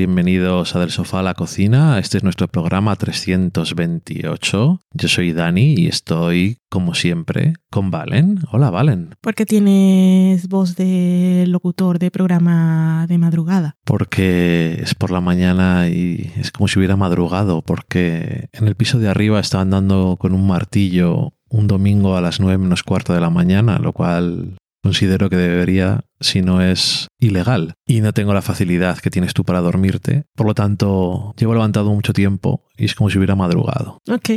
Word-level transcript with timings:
Bienvenidos 0.00 0.74
a 0.74 0.80
Del 0.80 0.90
Sofá 0.90 1.18
a 1.18 1.22
la 1.22 1.34
Cocina. 1.34 1.98
Este 1.98 2.16
es 2.16 2.24
nuestro 2.24 2.48
programa 2.48 2.96
328. 2.96 4.80
Yo 4.94 5.08
soy 5.08 5.34
Dani 5.34 5.74
y 5.76 5.88
estoy, 5.88 6.56
como 6.70 6.94
siempre, 6.94 7.52
con 7.70 7.90
Valen. 7.90 8.38
Hola, 8.50 8.70
Valen. 8.70 9.16
Porque 9.20 9.44
tienes 9.44 10.48
voz 10.48 10.74
de 10.74 11.44
locutor 11.48 11.98
de 11.98 12.10
programa 12.10 13.04
de 13.10 13.18
madrugada. 13.18 13.76
Porque 13.84 14.78
es 14.80 14.94
por 14.94 15.10
la 15.10 15.20
mañana 15.20 15.90
y 15.90 16.32
es 16.34 16.50
como 16.50 16.66
si 16.66 16.78
hubiera 16.78 16.96
madrugado, 16.96 17.60
porque 17.60 18.48
en 18.54 18.68
el 18.68 18.76
piso 18.76 18.98
de 18.98 19.08
arriba 19.10 19.38
estaban 19.38 19.68
dando 19.68 20.16
con 20.18 20.32
un 20.32 20.46
martillo 20.46 21.34
un 21.50 21.66
domingo 21.66 22.16
a 22.16 22.22
las 22.22 22.40
9 22.40 22.56
menos 22.56 22.84
cuarto 22.84 23.12
de 23.12 23.20
la 23.20 23.28
mañana, 23.28 23.78
lo 23.78 23.92
cual 23.92 24.56
considero 24.82 25.28
que 25.28 25.36
debería, 25.36 26.06
si 26.20 26.42
no 26.42 26.62
es 26.62 27.08
ilegal. 27.18 27.74
Y 27.86 28.00
no 28.00 28.12
tengo 28.12 28.34
la 28.34 28.42
facilidad 28.42 28.98
que 28.98 29.10
tienes 29.10 29.34
tú 29.34 29.44
para 29.44 29.60
dormirte. 29.60 30.24
Por 30.36 30.46
lo 30.46 30.54
tanto, 30.54 31.34
llevo 31.36 31.54
levantado 31.54 31.90
mucho 31.90 32.12
tiempo 32.12 32.64
y 32.76 32.84
es 32.84 32.94
como 32.94 33.10
si 33.10 33.18
hubiera 33.18 33.34
madrugado. 33.34 33.98
Ok, 34.08 34.30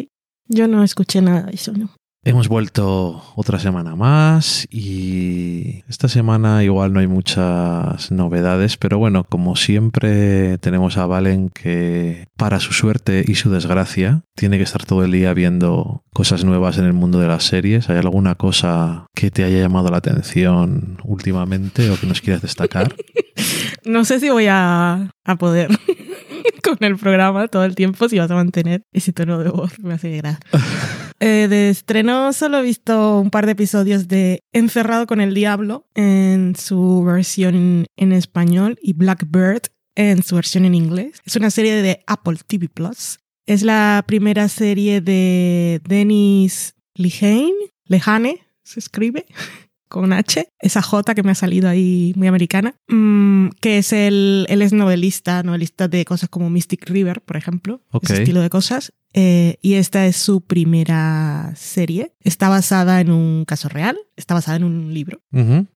yo 0.47 0.67
no 0.67 0.83
escuché 0.83 1.21
nada 1.21 1.43
de 1.43 1.53
eso, 1.53 1.73
¿no? 1.73 1.89
Hemos 2.25 2.47
vuelto 2.47 3.21
otra 3.35 3.59
semana 3.59 3.97
más 3.97 4.65
y 4.71 5.83
esta 5.89 6.07
semana 6.07 6.63
igual 6.63 6.93
no 6.93 7.01
hay 7.01 7.07
muchas 7.07 8.11
novedades, 8.11 8.77
pero 8.77 8.97
bueno, 8.97 9.25
como 9.25 9.57
siempre 9.57 10.57
tenemos 10.59 10.97
a 10.97 11.05
Valen 11.05 11.49
que 11.49 12.29
para 12.37 12.61
su 12.61 12.71
suerte 12.71 13.25
y 13.27 13.35
su 13.35 13.51
desgracia 13.51 14.23
tiene 14.35 14.55
que 14.55 14.63
estar 14.63 14.85
todo 14.85 15.03
el 15.03 15.11
día 15.11 15.33
viendo 15.33 16.05
cosas 16.13 16.45
nuevas 16.45 16.77
en 16.77 16.85
el 16.85 16.93
mundo 16.93 17.19
de 17.19 17.27
las 17.27 17.43
series. 17.43 17.89
¿Hay 17.89 17.97
alguna 17.97 18.35
cosa 18.35 19.07
que 19.13 19.29
te 19.29 19.43
haya 19.43 19.59
llamado 19.59 19.91
la 19.91 19.97
atención 19.97 20.99
últimamente 21.03 21.89
o 21.89 21.99
que 21.99 22.07
nos 22.07 22.21
quieras 22.21 22.41
destacar? 22.41 22.95
no 23.85 24.05
sé 24.05 24.21
si 24.21 24.29
voy 24.29 24.47
a, 24.47 25.11
a 25.25 25.35
poder 25.35 25.77
con 26.63 26.77
el 26.79 26.95
programa 26.95 27.49
todo 27.49 27.65
el 27.65 27.75
tiempo, 27.75 28.07
si 28.07 28.17
vas 28.17 28.31
a 28.31 28.35
mantener 28.35 28.83
ese 28.93 29.11
tono 29.11 29.39
de 29.39 29.49
voz, 29.49 29.77
me 29.79 29.95
hace 29.95 30.15
gracia. 30.17 30.39
Eh, 31.25 31.47
de 31.47 31.69
estreno 31.69 32.33
solo 32.33 32.57
he 32.57 32.63
visto 32.63 33.17
un 33.21 33.29
par 33.29 33.45
de 33.45 33.53
episodios 33.53 34.09
de 34.09 34.41
Encerrado 34.51 35.07
con 35.07 35.21
el 35.21 35.33
Diablo 35.33 35.87
en 35.95 36.53
su 36.57 37.01
versión 37.05 37.85
en 37.95 38.11
español 38.11 38.77
y 38.81 38.91
Blackbird 38.91 39.61
en 39.95 40.21
su 40.21 40.35
versión 40.35 40.65
en 40.65 40.75
inglés. 40.75 41.21
Es 41.23 41.37
una 41.37 41.49
serie 41.49 41.81
de 41.81 42.03
Apple 42.07 42.39
TV 42.45 42.67
Plus. 42.67 43.19
Es 43.45 43.63
la 43.63 44.03
primera 44.05 44.49
serie 44.49 44.99
de 44.99 45.79
Dennis 45.87 46.75
Lehane, 46.93 47.71
Lehane 47.85 48.45
se 48.63 48.81
escribe, 48.81 49.25
con 49.93 50.11
H, 50.11 50.49
esa 50.59 50.81
J 50.81 51.13
que 51.13 51.21
me 51.21 51.31
ha 51.31 51.35
salido 51.35 51.69
ahí 51.69 52.13
muy 52.15 52.27
americana, 52.27 52.73
mm, 52.87 53.49
que 53.61 53.77
es 53.77 53.93
el, 53.93 54.47
él 54.49 54.63
es 54.63 54.73
novelista, 54.73 55.43
novelista 55.43 55.87
de 55.87 56.03
cosas 56.03 56.29
como 56.29 56.49
Mystic 56.49 56.89
River, 56.89 57.21
por 57.21 57.37
ejemplo, 57.37 57.79
ese 58.01 58.15
estilo 58.15 58.41
de 58.41 58.49
cosas. 58.49 58.91
Eh, 59.13 59.57
y 59.61 59.75
esta 59.75 60.07
es 60.07 60.15
su 60.15 60.41
primera 60.41 61.53
serie. 61.55 62.13
Está 62.21 62.49
basada 62.49 63.01
en 63.01 63.11
un 63.11 63.45
caso 63.45 63.69
real, 63.69 63.95
está 64.15 64.33
basada 64.33 64.57
en 64.57 64.63
un 64.63 64.91
libro. 64.95 65.21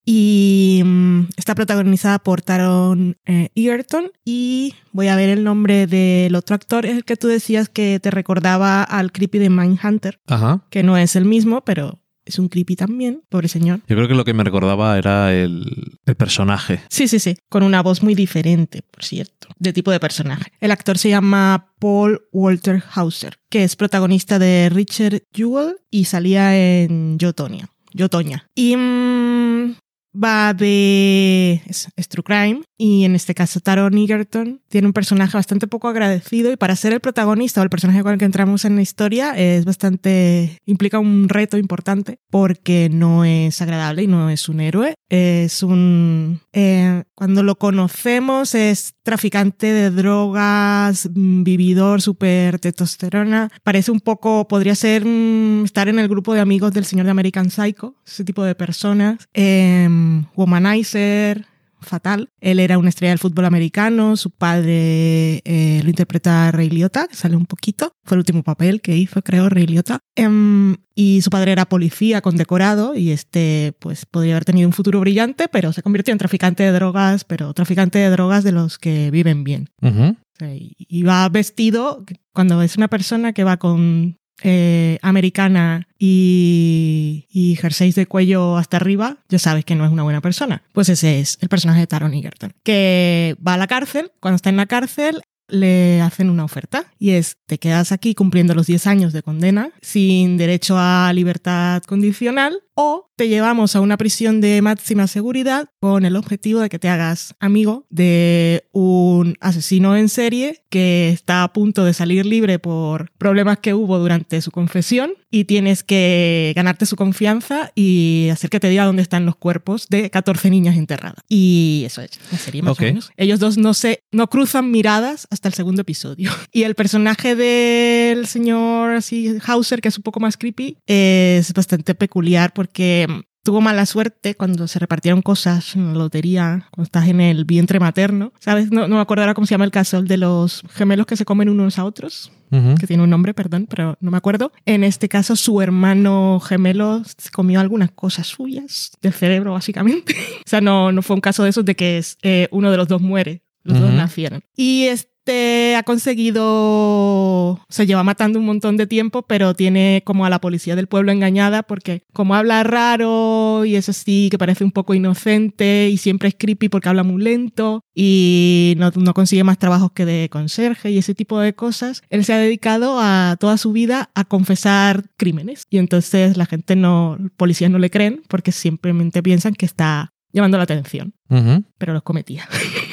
Y 0.04 0.82
mm, 0.84 1.28
está 1.38 1.54
protagonizada 1.54 2.18
por 2.18 2.42
Taron 2.42 3.18
eh, 3.28 3.50
Egerton. 3.54 4.12
Y 4.26 4.74
voy 4.94 5.10
a 5.10 5.16
ver 5.16 5.30
el 5.30 5.44
nombre 5.44 5.86
del 5.86 6.34
otro 6.34 6.56
actor, 6.56 6.88
es 6.88 6.96
el 6.96 7.06
que 7.06 7.18
tú 7.18 7.28
decías 7.28 7.70
que 7.70 8.00
te 8.00 8.10
recordaba 8.10 8.82
al 8.82 9.12
creepy 9.12 9.38
de 9.38 9.52
Mindhunter, 9.52 10.20
Ajá. 10.26 10.66
que 10.72 10.82
no 10.82 10.98
es 10.98 11.16
el 11.16 11.26
mismo, 11.26 11.62
pero 11.64 12.00
es 12.28 12.40
un 12.40 12.50
creepy 12.50 12.76
también, 12.76 13.24
pobre 13.30 13.48
señor. 13.48 13.80
Yo 13.88 13.96
creo 13.96 14.08
que 14.08 14.14
lo 14.14 14.26
que 14.26 14.34
me 14.34 14.44
recordaba 14.44 14.98
era 14.98 15.34
el, 15.34 16.00
el, 16.06 16.16
personaje. 16.16 16.82
Sí, 16.90 17.08
sí, 17.08 17.20
sí, 17.20 17.38
con 17.50 17.64
una 17.64 17.82
voz 17.82 18.04
muy 18.04 18.16
diferente, 18.16 18.82
por 18.82 19.04
cierto, 19.04 19.48
de 19.58 19.74
tipo 19.74 19.92
de 19.92 20.00
personaje. 20.00 20.52
El 20.60 20.72
actor 20.72 20.98
se 20.98 21.10
llama 21.10 21.74
Paul 21.80 22.22
Walter 22.32 22.84
Hauser, 22.94 23.38
que 23.50 23.64
es 23.64 23.76
protagonista 23.76 24.40
de 24.40 24.70
Richard 24.70 25.24
Jewell 25.34 25.78
y 25.90 26.06
salía 26.06 26.58
en 26.58 27.18
Yo, 27.18 27.34
Tonya. 27.34 27.70
Yo, 27.94 28.10
Toña. 28.10 28.48
Y 28.54 28.76
mmm, 28.76 29.76
va 30.22 30.54
de 30.54 31.62
es, 31.66 31.88
True 32.10 32.24
Crime 32.24 32.62
y 32.78 33.06
en 33.06 33.16
este 33.16 33.34
caso 33.34 33.60
Taron 33.60 33.98
Egerton 33.98 34.62
tiene 34.70 34.88
un 34.88 34.94
personaje 34.94 35.38
bastante 35.38 35.68
poco 35.68 35.88
agradecido 35.88 36.52
y 36.52 36.58
para 36.58 36.76
ser 36.76 36.94
el 36.94 37.00
protagonista 37.00 37.62
o 37.62 37.64
el 37.64 37.70
personaje 37.70 38.04
con 38.04 38.14
el 38.14 38.20
que 38.20 38.26
entramos 38.26 38.66
en 38.66 38.76
la 38.76 38.82
historia 38.82 39.34
es 39.36 39.66
bastante 39.66 40.58
implica 40.66 41.00
un 41.00 41.30
reto 41.30 41.58
importante 41.58 42.20
porque 42.30 42.90
no 42.92 43.26
es 43.26 43.62
agradable 43.62 44.04
y 44.04 44.08
no 44.08 44.30
es 44.30 44.50
un 44.50 44.60
héroe. 44.60 44.96
Es 45.10 45.64
un 45.64 46.42
eh, 46.54 47.04
cuando 47.16 47.44
lo 47.44 47.58
conocemos 47.58 48.56
es 48.56 48.94
traficante 49.04 49.72
de 49.72 49.90
drogas 49.90 51.10
vividor 51.14 52.02
super 52.02 52.60
testosterona. 52.60 53.50
Parece 53.64 53.92
un 53.92 54.02
poco 54.02 54.48
podría 54.48 54.76
ser 54.76 55.06
mmm, 55.06 55.64
estar 55.64 55.88
en 55.88 56.00
el 56.00 56.08
grupo 56.08 56.34
de 56.34 56.42
amigos 56.42 56.74
del 56.74 56.86
señor 56.86 57.06
de 57.06 57.12
American 57.12 57.50
Psycho 57.50 57.96
ese 58.06 58.24
tipo 58.24 58.44
de 58.44 58.56
personas. 58.56 59.28
Eh, 59.34 59.88
womanizer, 60.36 61.46
fatal. 61.82 62.30
Él 62.40 62.60
era 62.60 62.78
una 62.78 62.90
estrella 62.90 63.12
del 63.12 63.20
fútbol 63.20 63.46
americano, 63.46 64.16
su 64.16 64.32
padre 64.32 65.42
eh, 65.46 65.82
lo 65.84 65.90
interpreta 65.90 66.52
Ray 66.52 66.70
Liotta, 66.70 67.08
que 67.08 67.16
sale 67.16 67.36
un 67.36 67.46
poquito, 67.46 67.94
fue 68.04 68.16
el 68.16 68.20
último 68.20 68.44
papel 68.44 68.82
que 68.82 68.96
hizo, 68.98 69.22
creo, 69.22 69.50
Ray 69.50 69.68
Liotta. 69.68 70.00
Um, 70.18 70.76
y 70.96 71.22
su 71.22 71.30
padre 71.30 71.52
era 71.52 71.70
policía 71.70 72.22
condecorado 72.22 72.96
y 72.96 73.12
este 73.12 73.74
pues 73.80 74.06
podría 74.06 74.34
haber 74.34 74.46
tenido 74.46 74.68
un 74.68 74.74
futuro 74.74 75.00
brillante, 75.00 75.48
pero 75.48 75.72
se 75.74 75.84
convirtió 75.84 76.12
en 76.12 76.18
traficante 76.18 76.64
de 76.64 76.72
drogas, 76.72 77.24
pero 77.24 77.54
traficante 77.54 78.00
de 78.00 78.10
drogas 78.10 78.44
de 78.44 78.52
los 78.52 78.78
que 78.78 79.12
viven 79.12 79.44
bien. 79.44 79.70
Uh 79.82 79.88
-huh. 79.88 80.12
o 80.14 80.36
sea, 80.38 80.50
y 80.54 81.04
va 81.04 81.30
vestido, 81.30 82.04
cuando 82.34 82.62
es 82.62 82.78
una 82.78 82.88
persona 82.88 83.34
que 83.34 83.44
va 83.44 83.58
con 83.58 84.18
eh, 84.44 85.00
americana 85.02 85.88
y, 85.98 87.26
y 87.30 87.56
jerseys 87.56 87.96
de 87.96 88.06
cuello 88.06 88.58
hasta 88.58 88.78
arriba, 88.78 89.18
ya 89.30 89.40
sabes 89.40 89.66
que 89.66 89.76
no 89.76 89.86
es 89.86 89.92
una 89.92 90.04
buena 90.04 90.22
persona. 90.22 90.64
Pues 90.74 90.90
ese 90.90 91.20
es 91.20 91.38
el 91.42 91.50
personaje 91.50 91.80
de 91.80 91.88
Taron 91.88 92.14
Egerton, 92.14 92.54
que 92.64 93.36
va 93.46 93.56
a 93.56 93.58
la 93.58 93.68
cárcel, 93.68 94.12
cuando 94.20 94.36
está 94.36 94.50
en 94.50 94.58
la 94.58 94.66
cárcel 94.66 95.22
le 95.48 96.02
hacen 96.02 96.30
una 96.30 96.44
oferta 96.44 96.86
y 97.00 97.12
es 97.12 97.38
te 97.46 97.58
quedas 97.58 97.92
aquí 97.92 98.16
cumpliendo 98.16 98.54
los 98.54 98.68
10 98.68 98.88
años 98.88 99.14
de 99.14 99.24
condena 99.24 99.72
sin 99.82 100.38
derecho 100.38 100.76
a 100.78 101.12
libertad 101.14 101.84
condicional 101.84 102.60
o 102.76 103.10
te 103.16 103.28
llevamos 103.28 103.76
a 103.76 103.82
una 103.82 103.98
prisión 103.98 104.42
de 104.42 104.62
máxima 104.62 105.08
seguridad 105.08 105.70
con 105.80 106.06
el 106.06 106.16
objetivo 106.16 106.60
de 106.60 106.70
que 106.70 106.78
te 106.78 106.90
hagas 106.90 107.34
amigo 107.40 107.86
de 107.90 108.68
un 108.72 109.36
asesino 109.42 109.96
en 109.96 110.10
serie 110.10 110.64
que 110.70 111.10
está 111.10 111.44
a 111.44 111.54
punto 111.54 111.84
de 111.86 111.94
salir 111.94 112.26
libre 112.26 112.60
por 112.60 113.12
problemas 113.18 113.58
que 113.60 113.74
hubo 113.74 113.98
durante 113.98 114.42
su 114.42 114.52
confesión 114.52 115.14
y 115.38 115.46
tienes 115.46 115.84
que 115.84 116.52
ganarte 116.56 116.88
su 116.88 116.96
confianza 116.96 117.72
y 117.76 118.30
hacer 118.32 118.50
que 118.50 118.60
te 118.60 118.70
diga 118.70 118.86
dónde 118.86 119.04
están 119.04 119.26
los 119.28 119.36
cuerpos 119.36 119.88
de 119.88 120.10
14 120.10 120.50
niñas 120.50 120.78
enterradas. 120.78 121.24
Y 121.30 121.84
eso 121.86 122.02
es 122.02 122.10
la 122.32 122.38
serie 122.40 122.64
más 122.64 122.72
Okay. 122.74 122.88
o 122.88 122.94
menos. 122.94 123.12
Ellos 123.18 123.40
dos 123.40 123.58
no 123.58 123.74
se 123.76 124.04
no 124.12 124.28
cruzan 124.30 124.72
miradas 124.72 125.28
hasta 125.30 125.48
el 125.48 125.54
segundo 125.54 125.82
episodio. 125.84 126.32
Y 126.52 126.64
el 126.64 126.74
personaje 126.74 127.36
del 127.36 128.26
señor 128.26 128.96
así 128.96 129.38
Hauser, 129.46 129.80
que 129.80 129.90
es 129.90 129.98
un 129.98 130.04
poco 130.04 130.20
más 130.20 130.38
creepy, 130.38 130.78
es 130.88 131.54
bastante 131.54 131.94
peculiar 131.94 132.52
porque 132.54 133.06
tuvo 133.48 133.62
mala 133.62 133.86
suerte 133.86 134.36
cuando 134.36 134.68
se 134.68 134.78
repartieron 134.78 135.22
cosas 135.22 135.78
en 135.78 135.94
la 135.94 136.00
lotería, 136.00 136.68
cuando 136.70 136.84
estás 136.84 137.08
en 137.08 137.22
el 137.22 137.46
vientre 137.46 137.80
materno. 137.80 138.34
¿Sabes? 138.42 138.72
No, 138.74 138.90
no 138.90 138.96
me 138.96 139.02
acuerdo 139.02 139.24
ahora 139.24 139.34
cómo 139.34 139.48
se 139.48 139.52
llama 139.52 139.64
el 139.64 139.72
caso, 139.72 140.00
el 140.00 140.08
de 140.10 140.18
los 140.18 140.64
gemelos 140.74 141.06
que 141.06 141.16
se 141.16 141.24
comen 141.24 141.48
unos 141.48 141.80
a 141.80 141.86
otros, 141.86 142.30
Uh 142.50 142.56
-huh. 142.58 142.78
que 142.78 142.88
tiene 142.88 143.04
un 143.04 143.10
nombre, 143.10 143.34
perdón, 143.34 143.66
pero 143.70 143.98
no 144.02 144.12
me 144.12 144.18
acuerdo. 144.18 144.52
En 144.66 144.84
este 144.84 145.08
caso, 145.08 145.38
su 145.38 145.62
hermano 145.62 146.42
gemelo 146.42 147.04
comió 147.34 147.62
algunas 147.62 147.92
cosas 147.92 148.28
suyas 148.28 148.92
del 149.02 149.14
cerebro, 149.14 149.54
básicamente. 149.54 150.14
o 150.46 150.50
sea, 150.50 150.60
no, 150.60 150.92
no 150.92 151.02
fue 151.02 151.16
un 151.16 151.22
caso 151.22 151.44
de 151.44 151.50
esos 151.50 151.64
de 151.64 151.76
que 151.76 151.98
es, 151.98 152.18
eh, 152.24 152.50
uno 152.52 152.70
de 152.70 152.76
los 152.78 152.88
dos 152.90 153.02
muere. 153.02 153.44
Los 153.64 153.78
uh 153.78 153.82
-huh. 153.82 153.86
dos 153.86 153.94
nacieron. 153.94 154.42
Y 154.58 154.88
este 155.28 155.76
ha 155.76 155.84
conseguido, 155.84 157.60
se 157.68 157.86
lleva 157.86 158.04
matando 158.04 158.40
un 158.40 158.46
montón 158.46 158.78
de 158.78 158.88
tiempo, 158.88 159.24
pero 159.24 159.54
tiene 159.54 160.02
como 160.06 160.26
a 160.26 160.30
la 160.30 160.40
policía 160.40 160.78
del 160.78 160.88
pueblo 160.88 161.12
engañada 161.12 161.64
porque 161.64 162.04
como 162.14 162.34
habla 162.34 162.64
raro 162.64 163.66
y 163.66 163.76
es 163.76 163.90
así, 163.90 164.30
que 164.32 164.38
parece 164.38 164.64
un 164.64 164.72
poco 164.72 164.94
inocente 164.94 165.90
y 165.90 165.98
siempre 165.98 166.30
es 166.30 166.36
creepy 166.38 166.70
porque 166.70 166.88
habla 166.88 167.04
muy 167.04 167.22
lento 167.22 167.84
y 167.94 168.76
no, 168.78 168.92
no 168.96 169.14
consigue 169.14 169.44
más 169.44 169.58
trabajos 169.58 169.92
que 169.92 170.06
de 170.06 170.30
conserje 170.30 170.92
y 170.92 170.98
ese 170.98 171.14
tipo 171.14 171.40
de 171.42 171.54
cosas, 171.54 172.04
él 172.10 172.24
se 172.24 172.32
ha 172.32 172.38
dedicado 172.38 172.98
a 173.02 173.36
toda 173.38 173.58
su 173.58 173.74
vida 173.74 174.10
a 174.16 174.24
confesar 174.24 175.10
crímenes. 175.18 175.66
Y 175.70 175.78
entonces 175.78 176.38
la 176.38 176.46
gente 176.46 176.78
no, 176.78 177.18
policías 177.36 177.70
no 177.70 177.80
le 177.80 177.90
creen 177.90 178.22
porque 178.30 178.54
simplemente 178.54 179.22
piensan 179.22 179.56
que 179.56 179.66
está 179.66 180.14
llamando 180.32 180.56
la 180.58 180.64
atención, 180.64 181.14
uh 181.30 181.36
-huh. 181.36 181.66
pero 181.78 181.94
los 181.94 182.04
cometía. 182.04 182.48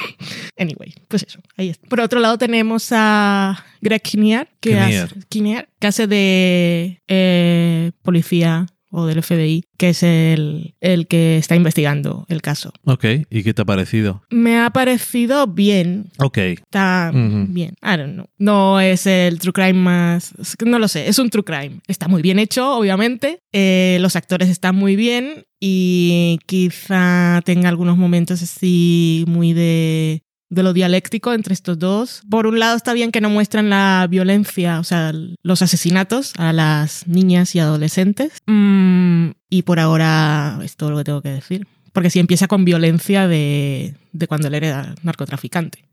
Anyway, 0.57 0.93
pues 1.07 1.23
eso, 1.23 1.39
ahí 1.57 1.69
está. 1.69 1.87
Por 1.87 1.99
otro 1.99 2.19
lado 2.19 2.37
tenemos 2.37 2.89
a 2.91 3.63
Greg 3.81 4.01
Kinnear, 4.01 4.47
que, 4.59 4.71
Kinnear. 4.71 5.05
Hace, 5.05 5.19
Kinnear, 5.29 5.69
que 5.79 5.87
hace 5.87 6.07
de 6.07 7.01
eh, 7.07 7.91
policía 8.03 8.67
o 8.97 9.05
del 9.05 9.21
FBI, 9.21 9.65
que 9.77 9.89
es 9.89 10.03
el, 10.03 10.73
el 10.79 11.07
que 11.07 11.37
está 11.37 11.57
investigando 11.57 12.25
el 12.29 12.41
caso. 12.41 12.71
Ok, 12.85 13.03
¿y 13.29 13.43
qué 13.43 13.53
te 13.53 13.61
ha 13.61 13.65
parecido? 13.65 14.23
Me 14.29 14.57
ha 14.57 14.69
parecido 14.69 15.47
bien. 15.47 16.11
Ok. 16.17 16.37
Está 16.37 17.11
bien. 17.13 17.75
I 17.83 17.97
don't 17.97 18.13
know. 18.13 18.27
No 18.37 18.79
es 18.79 19.05
el 19.05 19.39
true 19.39 19.51
crime 19.51 19.73
más. 19.73 20.33
No 20.65 20.79
lo 20.79 20.87
sé. 20.87 21.09
Es 21.09 21.19
un 21.19 21.29
true 21.29 21.43
crime. 21.43 21.81
Está 21.87 22.07
muy 22.07 22.21
bien 22.21 22.39
hecho, 22.39 22.73
obviamente. 22.77 23.39
Eh, 23.51 23.97
los 23.99 24.15
actores 24.15 24.47
están 24.47 24.77
muy 24.77 24.95
bien. 24.95 25.43
Y 25.59 26.39
quizá 26.45 27.41
tenga 27.43 27.67
algunos 27.69 27.97
momentos 27.97 28.41
así 28.43 29.25
muy 29.27 29.51
de. 29.53 30.21
De 30.55 30.63
lo 30.63 30.71
dialéctico 30.73 31.33
entre 31.33 31.53
estos 31.53 31.77
dos. 31.77 32.21
Por 32.29 32.47
un 32.47 32.59
lado, 32.59 32.77
está 32.77 32.93
bien 32.93 33.11
que 33.11 33.19
no 33.19 33.29
muestran 33.29 33.69
la 33.69 34.07
violencia, 34.09 34.79
o 34.79 34.83
sea, 34.85 35.11
los 35.43 35.61
asesinatos 35.61 36.33
a 36.37 36.53
las 36.53 37.05
niñas 37.07 37.53
y 37.55 37.59
adolescentes. 37.59 38.31
Mm, 38.45 39.31
y 39.49 39.63
por 39.63 39.81
ahora 39.81 40.57
es 40.63 40.77
todo 40.77 40.91
lo 40.91 40.97
que 40.97 41.03
tengo 41.03 41.21
que 41.21 41.29
decir. 41.29 41.67
Porque 41.91 42.09
si 42.09 42.19
empieza 42.19 42.47
con 42.47 42.65
violencia 42.65 43.27
de, 43.27 43.95
de 44.13 44.27
cuando 44.27 44.47
él 44.47 44.53
era 44.55 44.95
narcotraficante. 45.03 45.85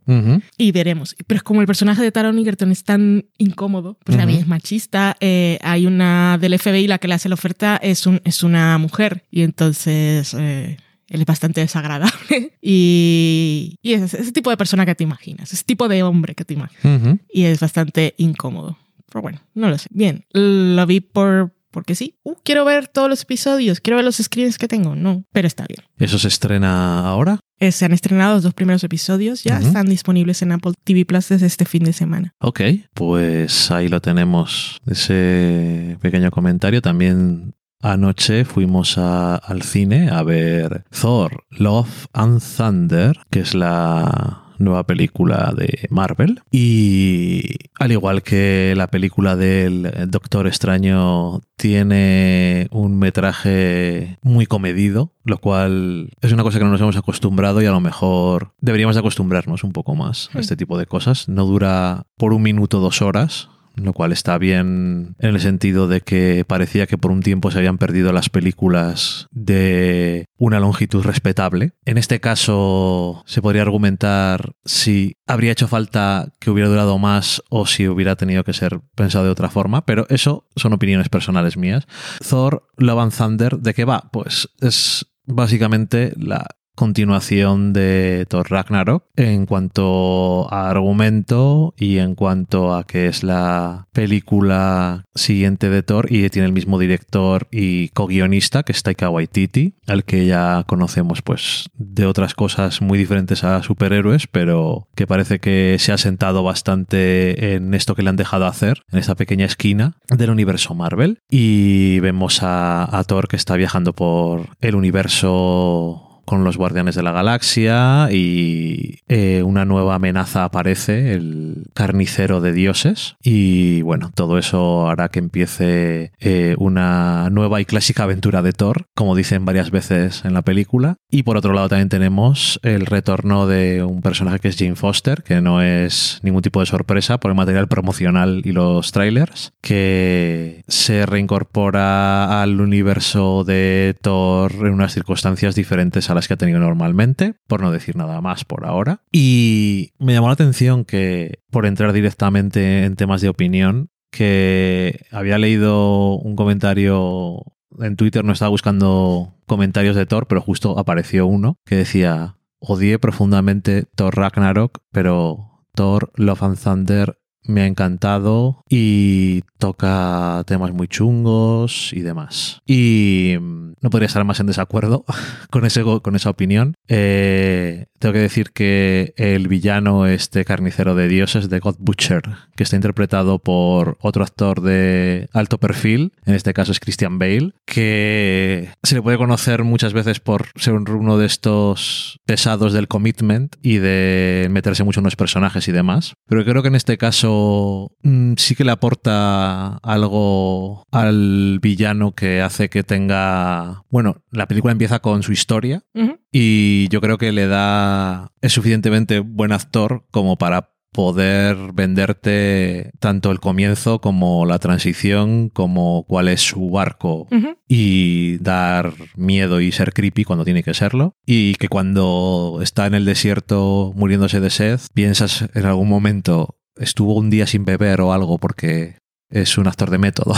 Y 0.58 0.72
veremos. 0.72 1.14
Pero 1.26 1.38
es 1.38 1.42
como 1.42 1.60
el 1.60 1.66
personaje 1.66 2.02
de 2.02 2.10
Taron 2.10 2.38
Egerton 2.38 2.72
es 2.72 2.82
tan 2.84 3.26
incómodo, 3.38 3.98
pues 4.04 4.18
también 4.18 4.40
es 4.40 4.46
machista. 4.48 5.16
eh, 5.20 5.58
hay 5.62 5.86
una 5.86 6.38
del 6.38 6.58
FBI, 6.58 6.86
la 6.88 6.98
que 6.98 7.08
le 7.08 7.14
hace 7.14 7.28
la 7.28 7.34
oferta 7.34 7.76
es, 7.82 8.06
un, 8.06 8.20
es 8.24 8.42
una 8.42 8.78
mujer. 8.78 9.24
Y 9.30 9.42
entonces 9.42 10.34
eh, 10.38 10.76
él 11.14 11.20
es 11.20 11.26
bastante 11.26 11.60
desagradable. 11.60 12.52
Y, 12.64 13.76
y 13.82 13.92
es 13.94 14.14
ese 14.14 14.32
tipo 14.32 14.50
de 14.50 14.56
persona 14.56 14.86
que 14.86 14.94
te 14.94 15.04
imaginas, 15.04 15.52
ese 15.52 15.64
tipo 15.64 15.88
de 15.88 16.02
hombre 16.02 16.34
que 16.34 16.44
te 16.44 16.54
imaginas. 16.54 16.84
Ujú. 17.02 17.18
Y 17.32 17.44
es 17.44 17.60
bastante 17.60 18.14
incómodo. 18.18 18.78
Pero 19.10 19.22
bueno, 19.22 19.40
no 19.54 19.68
lo 19.68 19.76
sé. 19.78 19.88
Bien, 19.90 20.24
lo 20.32 20.86
vi 20.86 21.00
por... 21.00 21.54
Porque 21.72 21.94
sí, 21.94 22.16
Uh, 22.22 22.34
quiero 22.44 22.66
ver 22.66 22.86
todos 22.86 23.08
los 23.08 23.22
episodios, 23.22 23.80
quiero 23.80 23.96
ver 23.96 24.04
los 24.04 24.16
screens 24.16 24.58
que 24.58 24.68
tengo. 24.68 24.94
No, 24.94 25.24
pero 25.32 25.48
está 25.48 25.64
bien. 25.66 25.80
¿Eso 25.98 26.18
se 26.18 26.28
estrena 26.28 27.08
ahora? 27.08 27.40
Eh, 27.58 27.72
se 27.72 27.86
han 27.86 27.92
estrenado 27.92 28.34
los 28.34 28.42
dos 28.42 28.52
primeros 28.52 28.84
episodios, 28.84 29.42
ya 29.42 29.56
Ujú. 29.58 29.68
están 29.68 29.86
disponibles 29.86 30.42
en 30.42 30.52
Apple 30.52 30.72
TV 30.84 31.06
Plus 31.06 31.30
desde 31.30 31.46
este 31.46 31.64
fin 31.64 31.84
de 31.84 31.94
semana. 31.94 32.34
Ok, 32.40 32.60
pues 32.92 33.70
ahí 33.70 33.88
lo 33.88 34.00
tenemos, 34.02 34.80
ese 34.86 35.96
pequeño 36.02 36.30
comentario. 36.30 36.82
También 36.82 37.54
anoche 37.82 38.44
fuimos 38.44 38.96
a- 38.98 39.36
al 39.36 39.62
cine 39.62 40.08
a 40.10 40.22
ver 40.22 40.84
Thor, 40.90 41.44
Love 41.50 42.06
and 42.12 42.40
Thunder, 42.40 43.18
que 43.30 43.40
es 43.40 43.54
la 43.54 44.38
nueva 44.58 44.86
película 44.86 45.52
de 45.56 45.88
Marvel. 45.90 46.40
Y 46.52 47.42
al 47.80 47.90
igual 47.90 48.22
que 48.22 48.74
la 48.76 48.86
película 48.86 49.34
del 49.34 49.90
Doctor 50.08 50.46
Extraño 50.46 51.40
tiene 51.56 52.68
un 52.70 52.96
metraje 52.96 54.18
muy 54.22 54.46
comedido, 54.46 55.12
lo 55.24 55.38
cual 55.38 56.10
es 56.20 56.32
una 56.32 56.44
cosa 56.44 56.58
que 56.58 56.64
no 56.64 56.70
nos 56.70 56.80
hemos 56.80 56.96
acostumbrado 56.96 57.60
y 57.60 57.66
a 57.66 57.72
lo 57.72 57.80
mejor 57.80 58.52
deberíamos 58.60 58.94
de 58.94 59.00
acostumbrarnos 59.00 59.64
un 59.64 59.72
poco 59.72 59.96
más 59.96 60.30
a 60.32 60.38
este 60.38 60.56
tipo 60.56 60.78
de 60.78 60.86
cosas. 60.86 61.28
No 61.28 61.44
dura 61.44 62.06
por 62.16 62.32
un 62.32 62.42
minuto, 62.42 62.78
dos 62.78 63.02
horas, 63.02 63.48
lo 63.74 63.92
cual 63.92 64.12
está 64.12 64.38
bien 64.38 65.16
en 65.18 65.34
el 65.34 65.40
sentido 65.40 65.88
de 65.88 66.00
que 66.00 66.44
parecía 66.46 66.86
que 66.86 66.98
por 66.98 67.10
un 67.10 67.22
tiempo 67.22 67.50
se 67.50 67.58
habían 67.58 67.78
perdido 67.78 68.12
las 68.12 68.28
películas 68.28 69.26
de 69.30 70.26
una 70.36 70.60
longitud 70.60 71.02
respetable. 71.02 71.72
En 71.84 71.98
este 71.98 72.20
caso 72.20 73.22
se 73.26 73.42
podría 73.42 73.62
argumentar 73.62 74.52
si 74.64 75.16
habría 75.26 75.52
hecho 75.52 75.68
falta 75.68 76.32
que 76.38 76.50
hubiera 76.50 76.68
durado 76.68 76.98
más 76.98 77.42
o 77.48 77.66
si 77.66 77.88
hubiera 77.88 78.16
tenido 78.16 78.44
que 78.44 78.52
ser 78.52 78.80
pensado 78.94 79.24
de 79.24 79.30
otra 79.30 79.50
forma, 79.50 79.84
pero 79.84 80.06
eso 80.08 80.48
son 80.56 80.72
opiniones 80.72 81.08
personales 81.08 81.56
mías. 81.56 81.86
Thor, 82.28 82.66
Love 82.76 83.00
and 83.00 83.16
Thunder, 83.16 83.58
¿de 83.58 83.74
qué 83.74 83.84
va? 83.84 84.10
Pues 84.12 84.48
es 84.60 85.06
básicamente 85.24 86.12
la 86.16 86.46
continuación 86.74 87.72
de 87.72 88.26
Thor 88.28 88.50
Ragnarok 88.50 89.04
en 89.16 89.46
cuanto 89.46 90.52
a 90.52 90.70
argumento 90.70 91.74
y 91.76 91.98
en 91.98 92.14
cuanto 92.14 92.74
a 92.74 92.84
que 92.84 93.06
es 93.06 93.22
la 93.22 93.86
película 93.92 95.04
siguiente 95.14 95.68
de 95.68 95.82
Thor 95.82 96.10
y 96.10 96.28
tiene 96.30 96.46
el 96.46 96.52
mismo 96.52 96.78
director 96.78 97.48
y 97.50 97.88
co-guionista 97.90 98.62
que 98.62 98.72
es 98.72 98.82
Taika 98.82 99.10
Waititi, 99.10 99.74
al 99.86 100.04
que 100.04 100.26
ya 100.26 100.64
conocemos 100.66 101.22
pues 101.22 101.68
de 101.74 102.06
otras 102.06 102.34
cosas 102.34 102.80
muy 102.80 102.98
diferentes 102.98 103.44
a 103.44 103.62
superhéroes, 103.62 104.26
pero 104.26 104.88
que 104.94 105.06
parece 105.06 105.38
que 105.38 105.76
se 105.78 105.92
ha 105.92 105.98
sentado 105.98 106.42
bastante 106.42 107.54
en 107.54 107.74
esto 107.74 107.94
que 107.94 108.02
le 108.02 108.10
han 108.10 108.16
dejado 108.16 108.46
hacer, 108.46 108.82
en 108.90 108.98
esta 108.98 109.14
pequeña 109.14 109.46
esquina 109.46 109.96
del 110.08 110.30
universo 110.30 110.74
Marvel. 110.74 111.20
Y 111.30 112.00
vemos 112.00 112.42
a, 112.42 112.98
a 112.98 113.04
Thor 113.04 113.28
que 113.28 113.36
está 113.36 113.56
viajando 113.56 113.92
por 113.92 114.48
el 114.60 114.74
universo 114.74 116.11
con 116.24 116.44
los 116.44 116.56
Guardianes 116.56 116.94
de 116.94 117.02
la 117.02 117.12
Galaxia 117.12 118.08
y 118.10 119.00
eh, 119.08 119.42
una 119.42 119.64
nueva 119.64 119.94
amenaza 119.94 120.44
aparece, 120.44 121.14
el 121.14 121.64
carnicero 121.74 122.40
de 122.40 122.52
dioses. 122.52 123.16
Y 123.22 123.82
bueno, 123.82 124.10
todo 124.14 124.38
eso 124.38 124.88
hará 124.88 125.08
que 125.08 125.18
empiece 125.18 126.12
eh, 126.20 126.54
una 126.58 127.28
nueva 127.30 127.60
y 127.60 127.64
clásica 127.64 128.04
aventura 128.04 128.42
de 128.42 128.52
Thor, 128.52 128.86
como 128.94 129.16
dicen 129.16 129.44
varias 129.44 129.70
veces 129.70 130.24
en 130.24 130.34
la 130.34 130.42
película. 130.42 130.96
Y 131.10 131.22
por 131.24 131.36
otro 131.36 131.52
lado 131.52 131.68
también 131.68 131.88
tenemos 131.88 132.60
el 132.62 132.86
retorno 132.86 133.46
de 133.46 133.82
un 133.82 134.02
personaje 134.02 134.38
que 134.38 134.48
es 134.48 134.56
Jane 134.56 134.76
Foster, 134.76 135.22
que 135.22 135.40
no 135.40 135.62
es 135.62 136.20
ningún 136.22 136.42
tipo 136.42 136.60
de 136.60 136.66
sorpresa 136.66 137.18
por 137.18 137.30
el 137.30 137.36
material 137.36 137.68
promocional 137.68 138.42
y 138.44 138.52
los 138.52 138.92
trailers, 138.92 139.52
que 139.60 140.62
se 140.68 141.06
reincorpora 141.06 142.42
al 142.42 142.60
universo 142.60 143.44
de 143.44 143.96
Thor 144.00 144.52
en 144.52 144.74
unas 144.74 144.92
circunstancias 144.92 145.54
diferentes 145.54 146.10
a 146.10 146.11
las 146.14 146.28
que 146.28 146.34
ha 146.34 146.38
tenido 146.38 146.58
normalmente, 146.58 147.34
por 147.46 147.60
no 147.60 147.70
decir 147.70 147.96
nada 147.96 148.20
más 148.20 148.44
por 148.44 148.66
ahora. 148.66 149.02
Y 149.12 149.92
me 149.98 150.12
llamó 150.12 150.28
la 150.28 150.34
atención 150.34 150.84
que, 150.84 151.40
por 151.50 151.66
entrar 151.66 151.92
directamente 151.92 152.84
en 152.84 152.96
temas 152.96 153.20
de 153.20 153.28
opinión, 153.28 153.90
que 154.10 155.06
había 155.10 155.38
leído 155.38 156.16
un 156.16 156.36
comentario 156.36 157.42
en 157.80 157.96
Twitter, 157.96 158.24
no 158.24 158.32
estaba 158.32 158.50
buscando 158.50 159.34
comentarios 159.46 159.96
de 159.96 160.06
Thor, 160.06 160.26
pero 160.26 160.40
justo 160.40 160.78
apareció 160.78 161.26
uno 161.26 161.56
que 161.64 161.76
decía, 161.76 162.36
odié 162.58 162.98
profundamente 162.98 163.84
Thor 163.94 164.16
Ragnarok, 164.16 164.80
pero 164.92 165.64
Thor 165.74 166.12
Love 166.16 166.42
and 166.42 166.58
Thunder 166.58 167.18
me 167.44 167.62
ha 167.62 167.66
encantado 167.66 168.62
y 168.68 169.42
toca 169.62 170.42
temas 170.44 170.72
muy 170.72 170.88
chungos 170.88 171.92
y 171.92 172.00
demás. 172.00 172.60
Y 172.66 173.36
mm, 173.40 173.74
no 173.80 173.90
podría 173.90 174.08
estar 174.08 174.24
más 174.24 174.40
en 174.40 174.48
desacuerdo 174.48 175.04
con, 175.50 175.64
ese, 175.64 175.84
con 176.02 176.16
esa 176.16 176.30
opinión. 176.30 176.74
Eh, 176.88 177.86
tengo 178.00 178.12
que 178.12 178.18
decir 178.18 178.50
que 178.50 179.14
el 179.16 179.46
villano, 179.46 180.06
este 180.06 180.44
carnicero 180.44 180.96
de 180.96 181.06
dioses 181.06 181.48
de 181.48 181.60
God 181.60 181.76
Butcher, 181.78 182.22
que 182.56 182.64
está 182.64 182.74
interpretado 182.74 183.38
por 183.38 183.98
otro 184.00 184.24
actor 184.24 184.62
de 184.62 185.28
alto 185.32 185.58
perfil, 185.58 186.12
en 186.26 186.34
este 186.34 186.54
caso 186.54 186.72
es 186.72 186.80
Christian 186.80 187.20
Bale, 187.20 187.52
que 187.64 188.68
se 188.82 188.96
le 188.96 189.02
puede 189.02 189.16
conocer 189.16 189.62
muchas 189.62 189.92
veces 189.92 190.18
por 190.18 190.48
ser 190.56 190.74
uno 190.74 191.18
de 191.18 191.26
estos 191.26 192.18
pesados 192.26 192.72
del 192.72 192.88
commitment 192.88 193.54
y 193.62 193.78
de 193.78 194.48
meterse 194.50 194.82
mucho 194.82 194.98
en 194.98 195.04
los 195.04 195.14
personajes 195.14 195.68
y 195.68 195.72
demás. 195.72 196.14
Pero 196.26 196.44
creo 196.44 196.62
que 196.62 196.68
en 196.68 196.74
este 196.74 196.98
caso 196.98 197.92
mm, 198.02 198.32
sí 198.38 198.56
que 198.56 198.64
le 198.64 198.72
aporta 198.72 199.51
algo 199.82 200.84
al 200.90 201.58
villano 201.60 202.14
que 202.14 202.40
hace 202.42 202.68
que 202.68 202.82
tenga... 202.82 203.84
Bueno, 203.90 204.22
la 204.30 204.46
película 204.46 204.72
empieza 204.72 205.00
con 205.00 205.22
su 205.22 205.32
historia 205.32 205.82
y 206.30 206.88
yo 206.88 207.00
creo 207.00 207.18
que 207.18 207.32
le 207.32 207.46
da... 207.46 208.32
es 208.40 208.52
suficientemente 208.52 209.20
buen 209.20 209.52
actor 209.52 210.06
como 210.10 210.36
para 210.36 210.72
poder 210.92 211.56
venderte 211.72 212.92
tanto 213.00 213.30
el 213.30 213.40
comienzo 213.40 214.00
como 214.00 214.44
la 214.44 214.58
transición, 214.58 215.48
como 215.48 216.04
cuál 216.06 216.28
es 216.28 216.42
su 216.42 216.78
arco 216.78 217.26
y 217.66 218.36
dar 218.38 218.92
miedo 219.16 219.60
y 219.60 219.72
ser 219.72 219.94
creepy 219.94 220.24
cuando 220.24 220.44
tiene 220.44 220.62
que 220.62 220.74
serlo. 220.74 221.16
Y 221.26 221.54
que 221.54 221.68
cuando 221.68 222.60
está 222.62 222.86
en 222.86 222.94
el 222.94 223.06
desierto 223.06 223.92
muriéndose 223.96 224.40
de 224.40 224.50
sed, 224.50 224.80
piensas 224.92 225.46
en 225.54 225.64
algún 225.64 225.88
momento, 225.88 226.58
estuvo 226.76 227.14
un 227.14 227.30
día 227.30 227.46
sin 227.46 227.64
beber 227.64 228.02
o 228.02 228.12
algo 228.12 228.38
porque 228.38 228.98
es 229.32 229.58
un 229.58 229.66
actor 229.66 229.90
de 229.90 229.98
método. 229.98 230.34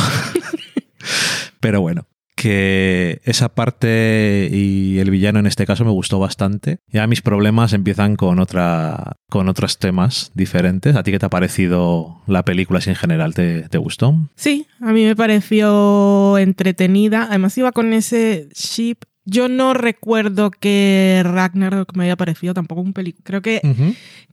Pero 1.61 1.81
bueno, 1.81 2.07
que 2.37 3.21
esa 3.25 3.49
parte 3.55 4.49
y 4.53 4.99
el 4.99 5.11
villano 5.11 5.39
en 5.39 5.47
este 5.47 5.67
caso 5.67 5.85
me 5.85 5.91
gustó 5.91 6.19
bastante. 6.19 6.79
Ya 6.89 7.07
mis 7.07 7.23
problemas 7.23 7.73
empiezan 7.73 8.17
con 8.17 8.39
otra 8.39 9.17
con 9.31 9.49
otros 9.49 9.79
temas 9.79 10.31
diferentes. 10.35 10.97
¿A 10.97 11.03
ti 11.03 11.11
qué 11.11 11.19
te 11.19 11.27
ha 11.27 11.31
parecido 11.31 12.23
la 12.27 12.45
película 12.45 12.81
si 12.81 12.91
en 12.91 12.97
general 12.97 13.35
te, 13.35 13.69
te 13.69 13.79
gustó? 13.79 14.15
Sí, 14.37 14.67
a 14.81 14.93
mí 14.93 15.05
me 15.05 15.17
pareció 15.17 16.39
entretenida. 16.39 17.27
Además 17.29 17.57
iba 17.57 17.73
con 17.73 17.93
ese 17.93 18.49
chip 18.53 19.05
Yo 19.27 19.49
no 19.49 19.73
recuerdo 19.73 20.51
que 20.51 21.23
Ragnarok 21.25 21.97
me 21.97 22.05
haya 22.05 22.17
parecido 22.17 22.53
tampoco 22.53 22.83
un 22.83 22.93
película. 22.93 23.23
Creo 23.25 23.41
que, 23.41 23.63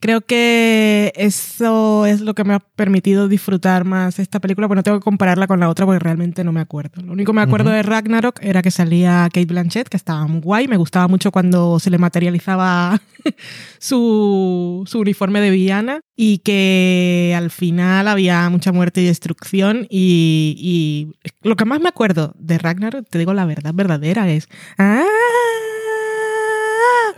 creo 0.01 0.19
que 0.19 1.13
eso 1.15 2.05
es 2.05 2.19
lo 2.19 2.33
que 2.33 2.43
me 2.43 2.55
ha 2.55 2.59
permitido 2.59 3.29
disfrutar 3.29 3.85
más 3.85 4.19
esta 4.19 4.41
película, 4.41 4.67
pero 4.67 4.79
no 4.79 4.83
tengo 4.83 4.99
que 4.99 5.03
compararla 5.03 5.47
con 5.47 5.61
la 5.61 5.69
otra 5.69 5.85
porque 5.85 5.99
realmente 5.99 6.43
no 6.43 6.51
me 6.51 6.59
acuerdo. 6.59 7.01
Lo 7.01 7.13
único 7.13 7.31
que 7.31 7.37
me 7.37 7.41
acuerdo 7.41 7.69
de 7.69 7.83
Ragnarok 7.83 8.39
era 8.41 8.61
que 8.61 8.71
salía 8.71 9.29
Kate 9.31 9.45
Blanchett, 9.45 9.87
que 9.87 9.95
estaba 9.95 10.27
muy 10.27 10.41
guay. 10.41 10.67
Me 10.67 10.77
gustaba 10.77 11.07
mucho 11.07 11.31
cuando 11.31 11.79
se 11.79 11.89
le 11.89 11.97
materializaba 11.97 13.01
su, 13.79 14.83
su 14.87 14.99
uniforme 14.99 15.39
de 15.39 15.51
villana 15.51 16.01
y 16.17 16.39
que 16.39 17.33
al 17.35 17.49
final 17.49 18.07
había 18.07 18.49
mucha 18.49 18.71
muerte 18.71 19.01
y 19.01 19.05
destrucción. 19.05 19.87
Y, 19.89 20.55
y 20.59 21.31
lo 21.47 21.55
que 21.55 21.65
más 21.65 21.79
me 21.79 21.89
acuerdo 21.89 22.33
de 22.37 22.57
Ragnarok, 22.57 23.07
te 23.09 23.19
digo 23.19 23.33
la 23.33 23.45
verdad 23.45 23.73
verdadera, 23.73 24.29
es. 24.29 24.47
¡Ah! 24.81 25.05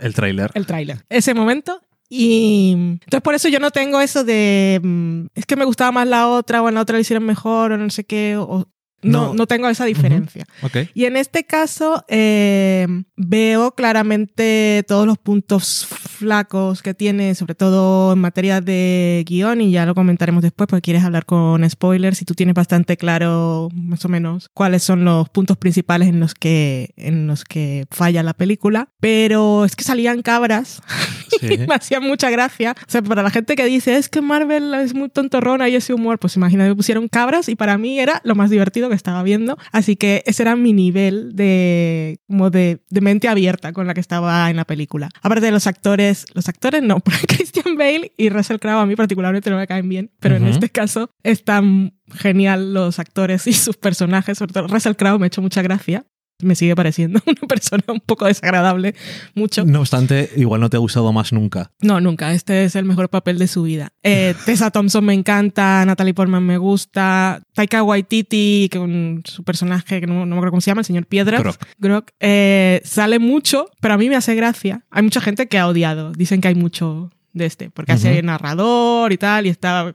El 0.00 0.14
tráiler. 0.14 0.50
el 0.54 0.66
tráiler. 0.66 1.04
Ese 1.08 1.32
momento. 1.32 1.80
Y 2.10 2.72
entonces 2.72 3.22
por 3.22 3.34
eso 3.34 3.48
yo 3.48 3.58
no 3.58 3.70
tengo 3.70 4.00
eso 4.00 4.22
de 4.22 4.78
mm, 4.82 5.26
es 5.34 5.46
que 5.46 5.56
me 5.56 5.64
gustaba 5.64 5.90
más 5.90 6.06
la 6.06 6.28
otra 6.28 6.62
o 6.62 6.68
en 6.68 6.74
la 6.74 6.82
otra 6.82 6.96
lo 6.96 7.00
hicieron 7.00 7.24
mejor 7.24 7.72
o 7.72 7.78
no 7.78 7.88
sé 7.88 8.04
qué. 8.04 8.36
O, 8.36 8.66
no, 9.04 9.28
No. 9.28 9.34
no 9.34 9.46
tengo 9.46 9.68
esa 9.68 9.84
diferencia. 9.84 10.44
Ok. 10.62 10.78
Y 10.94 11.04
en 11.04 11.16
este 11.16 11.44
caso 11.44 12.04
eh, 12.08 12.86
veo 13.16 13.72
claramente 13.72 14.84
todos 14.88 15.06
los 15.06 15.18
puntos 15.18 15.86
flacos 15.88 16.82
que 16.82 16.94
tiene, 16.94 17.34
sobre 17.34 17.54
todo 17.54 18.12
en 18.12 18.18
materia 18.20 18.60
de 18.60 19.24
guion, 19.26 19.60
y 19.60 19.70
ya 19.70 19.86
lo 19.86 19.94
comentaremos 19.94 20.42
después 20.42 20.66
porque 20.68 20.82
quieres 20.82 21.04
hablar 21.04 21.24
con 21.26 21.68
spoilers 21.68 22.20
y 22.22 22.24
tú 22.24 22.34
tienes 22.34 22.54
bastante 22.54 22.96
claro 22.96 23.68
más 23.74 24.04
o 24.04 24.08
menos 24.08 24.48
cuáles 24.54 24.82
son 24.82 25.04
los 25.04 25.28
puntos 25.28 25.56
principales 25.56 26.08
en 26.08 26.20
los 26.20 26.34
que, 26.34 26.90
en 26.96 27.26
los 27.26 27.44
que 27.44 27.86
falla 27.90 28.22
la 28.22 28.34
película. 28.34 28.88
Pero 29.00 29.64
es 29.64 29.76
que 29.76 29.84
salían 29.84 30.22
cabras 30.22 30.82
Sí. 31.40 31.54
y 31.54 31.58
me 31.58 31.74
hacía 31.74 32.00
mucha 32.00 32.30
gracia. 32.30 32.74
O 32.86 32.90
sea, 32.90 33.02
para 33.02 33.22
la 33.22 33.30
gente 33.30 33.56
que 33.56 33.64
dice, 33.66 33.96
es 33.96 34.08
que 34.08 34.20
Marvel 34.20 34.72
es 34.74 34.94
muy 34.94 35.08
tontorrona 35.08 35.68
y 35.68 35.74
ese 35.74 35.92
humor, 35.92 36.18
pues 36.18 36.36
imagina, 36.36 36.64
me 36.64 36.74
pusieron 36.76 37.08
cabras 37.08 37.48
y 37.48 37.56
para 37.56 37.76
mí 37.76 37.98
era 37.98 38.20
lo 38.24 38.34
más 38.34 38.50
divertido 38.50 38.88
que 38.88 38.93
estaba 38.94 39.22
viendo. 39.22 39.58
Así 39.72 39.96
que 39.96 40.22
ese 40.26 40.42
era 40.42 40.56
mi 40.56 40.72
nivel 40.72 41.34
de, 41.34 42.20
como 42.26 42.50
de, 42.50 42.80
de 42.90 43.00
mente 43.00 43.28
abierta 43.28 43.72
con 43.72 43.86
la 43.86 43.94
que 43.94 44.00
estaba 44.00 44.50
en 44.50 44.56
la 44.56 44.64
película. 44.64 45.08
Aparte 45.22 45.46
de 45.46 45.52
los 45.52 45.66
actores, 45.66 46.26
los 46.34 46.48
actores 46.48 46.82
no, 46.82 47.00
porque 47.00 47.26
Christian 47.26 47.76
Bale 47.76 48.12
y 48.16 48.28
Russell 48.28 48.58
Crowe 48.58 48.80
a 48.80 48.86
mí 48.86 48.96
particularmente 48.96 49.50
no 49.50 49.56
me 49.56 49.66
caen 49.66 49.88
bien, 49.88 50.10
pero 50.20 50.36
en 50.36 50.46
este 50.46 50.68
caso 50.68 51.10
están 51.22 51.94
genial 52.12 52.74
los 52.74 52.98
actores 52.98 53.46
y 53.46 53.52
sus 53.52 53.76
personajes, 53.76 54.38
sobre 54.38 54.52
todo 54.52 54.68
Russell 54.68 54.94
Crowe 54.94 55.18
me 55.18 55.26
ha 55.26 55.28
hecho 55.28 55.42
mucha 55.42 55.62
gracia. 55.62 56.04
Me 56.44 56.54
sigue 56.54 56.76
pareciendo 56.76 57.20
una 57.26 57.48
persona 57.48 57.82
un 57.88 58.00
poco 58.00 58.26
desagradable, 58.26 58.94
mucho. 59.34 59.64
No 59.64 59.80
obstante, 59.80 60.30
igual 60.36 60.60
no 60.60 60.70
te 60.70 60.76
ha 60.76 60.80
gustado 60.80 61.12
más 61.12 61.32
nunca. 61.32 61.70
No, 61.80 62.00
nunca. 62.00 62.32
Este 62.32 62.64
es 62.64 62.76
el 62.76 62.84
mejor 62.84 63.08
papel 63.08 63.38
de 63.38 63.48
su 63.48 63.62
vida. 63.62 63.92
Eh, 64.02 64.34
Tessa 64.46 64.70
Thompson 64.70 65.04
me 65.04 65.14
encanta, 65.14 65.84
Natalie 65.84 66.14
Portman 66.14 66.44
me 66.44 66.58
gusta, 66.58 67.42
Taika 67.54 67.82
Waititi, 67.82 68.68
con 68.72 69.22
su 69.24 69.44
personaje, 69.44 70.00
que 70.00 70.06
no, 70.06 70.26
no 70.26 70.26
me 70.26 70.34
acuerdo 70.34 70.52
cómo 70.52 70.60
se 70.60 70.70
llama, 70.70 70.82
el 70.82 70.86
señor 70.86 71.06
Piedra, 71.06 71.38
Grok. 71.38 71.56
Grok, 71.78 72.10
eh, 72.20 72.80
sale 72.84 73.18
mucho, 73.18 73.70
pero 73.80 73.94
a 73.94 73.98
mí 73.98 74.08
me 74.08 74.16
hace 74.16 74.34
gracia. 74.34 74.84
Hay 74.90 75.02
mucha 75.02 75.20
gente 75.20 75.48
que 75.48 75.58
ha 75.58 75.66
odiado. 75.66 76.12
Dicen 76.12 76.40
que 76.40 76.48
hay 76.48 76.54
mucho 76.54 77.10
de 77.34 77.46
este, 77.46 77.68
porque 77.70 77.92
hace 77.92 78.18
Ujú. 78.18 78.26
narrador 78.26 79.12
y 79.12 79.18
tal, 79.18 79.46
y 79.46 79.50
está, 79.50 79.92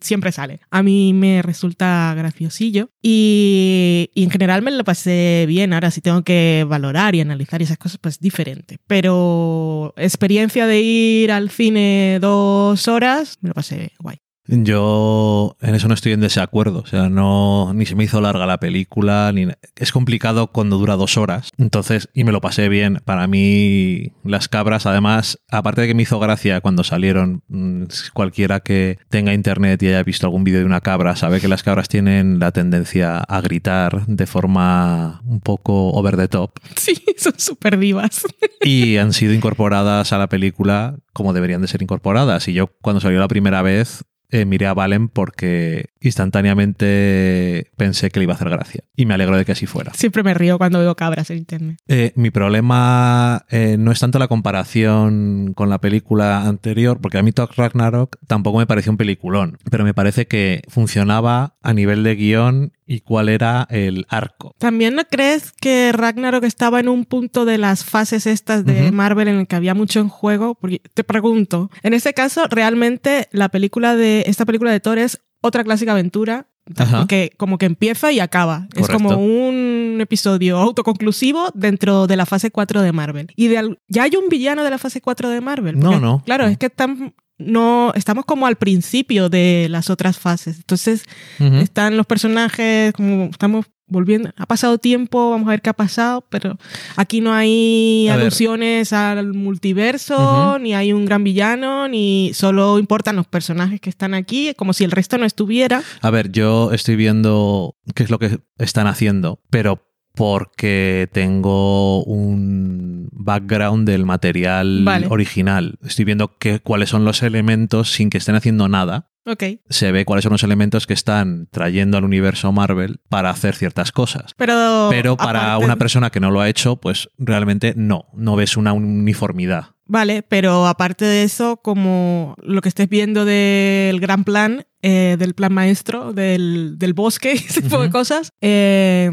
siempre 0.00 0.30
sale. 0.30 0.60
A 0.70 0.82
mí 0.82 1.12
me 1.12 1.42
resulta 1.42 2.14
graciosillo 2.16 2.90
y, 3.02 4.10
y 4.14 4.22
en 4.22 4.30
general 4.30 4.62
me 4.62 4.70
lo 4.70 4.84
pasé 4.84 5.46
bien. 5.48 5.72
Ahora, 5.72 5.90
si 5.90 6.00
tengo 6.00 6.22
que 6.22 6.64
valorar 6.68 7.14
y 7.14 7.20
analizar 7.20 7.62
esas 7.62 7.78
cosas, 7.78 7.98
pues 7.98 8.20
diferente. 8.20 8.78
Pero 8.86 9.94
experiencia 9.96 10.66
de 10.66 10.80
ir 10.80 11.32
al 11.32 11.50
cine 11.50 12.18
dos 12.20 12.86
horas, 12.88 13.38
me 13.40 13.48
lo 13.48 13.54
pasé 13.54 13.92
guay. 13.98 14.18
Yo 14.48 15.56
en 15.60 15.74
eso 15.74 15.88
no 15.88 15.94
estoy 15.94 16.12
en 16.12 16.20
desacuerdo. 16.20 16.80
O 16.80 16.86
sea, 16.86 17.08
no 17.08 17.72
ni 17.74 17.86
se 17.86 17.94
me 17.94 18.04
hizo 18.04 18.20
larga 18.20 18.46
la 18.46 18.58
película, 18.58 19.32
ni 19.32 19.48
es 19.76 19.92
complicado 19.92 20.48
cuando 20.48 20.78
dura 20.78 20.96
dos 20.96 21.16
horas. 21.16 21.50
Entonces, 21.58 22.08
y 22.14 22.24
me 22.24 22.32
lo 22.32 22.40
pasé 22.40 22.68
bien. 22.68 23.00
Para 23.04 23.26
mí, 23.26 24.12
las 24.24 24.48
cabras, 24.48 24.86
además, 24.86 25.40
aparte 25.50 25.82
de 25.82 25.88
que 25.88 25.94
me 25.94 26.02
hizo 26.02 26.18
gracia 26.18 26.60
cuando 26.60 26.84
salieron, 26.84 27.42
mm, 27.48 27.84
cualquiera 28.12 28.60
que 28.60 28.98
tenga 29.08 29.34
internet 29.34 29.82
y 29.82 29.88
haya 29.88 30.02
visto 30.02 30.26
algún 30.26 30.44
vídeo 30.44 30.60
de 30.60 30.66
una 30.66 30.80
cabra, 30.80 31.16
sabe 31.16 31.40
que 31.40 31.48
las 31.48 31.62
cabras 31.62 31.88
tienen 31.88 32.38
la 32.38 32.52
tendencia 32.52 33.18
a 33.18 33.40
gritar 33.40 34.06
de 34.06 34.26
forma 34.26 35.22
un 35.24 35.40
poco 35.40 35.90
over 35.90 36.16
the 36.16 36.28
top. 36.28 36.52
Sí, 36.76 36.94
son 37.16 37.34
súper 37.36 37.78
divas. 37.78 38.24
y 38.62 38.96
han 38.98 39.12
sido 39.12 39.32
incorporadas 39.32 40.12
a 40.12 40.18
la 40.18 40.28
película 40.28 40.96
como 41.12 41.32
deberían 41.32 41.62
de 41.62 41.68
ser 41.68 41.82
incorporadas. 41.82 42.46
Y 42.48 42.52
yo 42.52 42.68
cuando 42.80 43.00
salió 43.00 43.18
la 43.18 43.28
primera 43.28 43.62
vez 43.62 44.04
eh, 44.30 44.44
miré 44.44 44.66
a 44.66 44.74
Valen 44.74 45.08
porque 45.08 45.86
instantáneamente 46.06 47.70
pensé 47.76 48.10
que 48.10 48.20
le 48.20 48.24
iba 48.24 48.34
a 48.34 48.36
hacer 48.36 48.50
gracia. 48.50 48.84
Y 48.96 49.06
me 49.06 49.14
alegro 49.14 49.36
de 49.36 49.44
que 49.44 49.52
así 49.52 49.66
fuera. 49.66 49.92
Siempre 49.94 50.22
me 50.22 50.34
río 50.34 50.58
cuando 50.58 50.78
veo 50.78 50.94
cabras 50.94 51.30
en 51.30 51.38
internet. 51.38 51.78
Eh, 51.88 52.12
mi 52.16 52.30
problema 52.30 53.44
eh, 53.50 53.76
no 53.78 53.92
es 53.92 54.00
tanto 54.00 54.18
la 54.18 54.28
comparación 54.28 55.52
con 55.54 55.68
la 55.68 55.80
película 55.80 56.46
anterior, 56.46 57.00
porque 57.00 57.18
a 57.18 57.22
mí 57.22 57.32
Thor 57.32 57.50
Ragnarok 57.56 58.16
tampoco 58.26 58.58
me 58.58 58.66
pareció 58.66 58.92
un 58.92 58.98
peliculón, 58.98 59.58
pero 59.70 59.84
me 59.84 59.94
parece 59.94 60.26
que 60.26 60.62
funcionaba 60.68 61.56
a 61.62 61.72
nivel 61.72 62.02
de 62.02 62.14
guion 62.14 62.72
y 62.86 63.00
cuál 63.00 63.28
era 63.28 63.66
el 63.70 64.06
arco. 64.08 64.54
¿También 64.58 64.94
no 64.94 65.04
crees 65.04 65.52
que 65.52 65.90
Ragnarok 65.92 66.44
estaba 66.44 66.78
en 66.80 66.88
un 66.88 67.04
punto 67.04 67.44
de 67.44 67.58
las 67.58 67.84
fases 67.84 68.26
estas 68.26 68.64
de. 68.64 68.92
Marvel 68.92 69.28
en 69.28 69.36
el 69.36 69.46
que 69.46 69.56
había 69.56 69.74
mucho 69.74 70.00
en 70.00 70.08
juego? 70.08 70.54
Porque 70.54 70.80
te 70.94 71.02
pregunto, 71.02 71.70
en 71.82 71.92
este 71.92 72.14
caso, 72.14 72.46
realmente 72.48 73.28
la 73.32 73.48
película 73.48 73.96
de 73.96 74.24
esta 74.26 74.44
película 74.44 74.70
de 74.70 74.80
Thor 74.80 74.98
es 74.98 75.20
otra 75.46 75.64
clásica 75.64 75.92
aventura 75.92 76.46
Ajá. 76.76 77.06
que 77.06 77.32
como 77.36 77.58
que 77.58 77.66
empieza 77.66 78.12
y 78.12 78.20
acaba. 78.20 78.68
Es 78.74 78.88
como 78.88 79.16
un 79.16 79.98
episodio 80.00 80.58
autoconclusivo 80.58 81.48
dentro 81.54 82.06
de 82.06 82.16
la 82.16 82.26
fase 82.26 82.50
4 82.50 82.82
de 82.82 82.92
Marvel. 82.92 83.32
Y 83.36 83.48
de 83.48 83.76
ya 83.88 84.02
hay 84.02 84.16
un 84.16 84.28
villano 84.28 84.64
de 84.64 84.70
la 84.70 84.78
fase 84.78 85.00
4 85.00 85.28
de 85.30 85.40
Marvel. 85.40 85.78
No, 85.78 86.00
no. 86.00 86.22
Claro, 86.24 86.46
es 86.46 86.58
que 86.58 86.66
están 86.66 87.14
no 87.38 87.92
estamos 87.94 88.24
como 88.24 88.46
al 88.46 88.56
principio 88.56 89.28
de 89.28 89.66
las 89.70 89.90
otras 89.90 90.18
fases. 90.18 90.56
Entonces, 90.56 91.04
están 91.38 91.96
los 91.96 92.06
personajes, 92.06 92.92
como 92.92 93.24
estamos 93.26 93.66
volviendo. 93.88 94.30
Ha 94.36 94.46
pasado 94.46 94.78
tiempo, 94.78 95.30
vamos 95.30 95.46
a 95.46 95.50
ver 95.50 95.62
qué 95.62 95.70
ha 95.70 95.74
pasado, 95.74 96.26
pero 96.28 96.58
aquí 96.96 97.20
no 97.20 97.32
hay 97.32 98.08
A 98.08 98.16
ver. 98.16 98.22
alusiones 98.22 98.92
al 98.92 99.32
multiverso, 99.32 100.58
ni 100.58 100.74
hay 100.74 100.92
un 100.92 101.04
gran 101.04 101.22
villano, 101.22 101.86
ni 101.88 102.32
solo 102.34 102.78
importan 102.78 103.16
los 103.16 103.26
personajes 103.26 103.80
que 103.80 103.90
están 103.90 104.14
aquí, 104.14 104.52
como 104.56 104.72
si 104.72 104.84
el 104.84 104.90
resto 104.90 105.18
no 105.18 105.24
estuviera. 105.24 105.82
A 106.00 106.10
ver, 106.10 106.32
yo 106.32 106.72
estoy 106.72 106.96
viendo 106.96 107.76
qué 107.94 108.02
es 108.02 108.10
lo 108.10 108.18
que 108.18 108.40
están 108.58 108.86
haciendo, 108.88 109.40
pero 109.50 109.85
porque 110.16 111.08
tengo 111.12 112.02
un 112.04 113.08
background 113.12 113.86
del 113.88 114.04
material 114.04 114.82
Vale. 114.82 115.06
original. 115.10 115.78
Estoy 115.84 116.04
viendo 116.06 116.38
qué, 116.38 116.58
cuáles 116.60 116.88
son 116.88 117.04
los 117.04 117.22
elementos 117.22 117.92
sin 117.92 118.10
que 118.10 118.18
estén 118.18 118.34
haciendo 118.34 118.68
nada. 118.68 119.10
Ok. 119.26 119.42
Se 119.68 119.92
ve 119.92 120.04
cuáles 120.04 120.22
son 120.22 120.32
los 120.32 120.42
elementos 120.42 120.86
que 120.86 120.94
están 120.94 121.48
trayendo 121.50 121.98
al 121.98 122.04
universo 122.04 122.50
Marvel 122.52 123.00
para 123.08 123.28
hacer 123.30 123.54
ciertas 123.54 123.92
cosas. 123.92 124.32
Pero, 124.36 124.88
Pero 124.90 125.16
para 125.16 125.54
aparte- 125.54 125.64
una 125.64 125.76
persona 125.76 126.10
que 126.10 126.20
no 126.20 126.30
lo 126.30 126.40
ha 126.40 126.48
hecho, 126.48 126.76
pues 126.76 127.10
realmente 127.18 127.74
no, 127.76 128.06
no 128.14 128.36
ves 128.36 128.56
una 128.56 128.72
uniformidad. 128.72 129.75
Vale, 129.88 130.22
pero 130.22 130.66
aparte 130.66 131.04
de 131.04 131.22
eso, 131.22 131.58
como 131.58 132.34
lo 132.42 132.60
que 132.60 132.68
estés 132.68 132.88
viendo 132.88 133.24
del 133.24 134.00
gran 134.00 134.24
plan, 134.24 134.66
eh, 134.82 135.16
del 135.18 135.34
plan 135.34 135.52
maestro, 135.52 136.12
del, 136.12 136.74
del 136.76 136.92
bosque, 136.92 137.32
ese 137.48 137.62
tipo 137.62 137.80
de 137.80 137.90
cosas, 137.90 138.30
eh, 138.40 139.10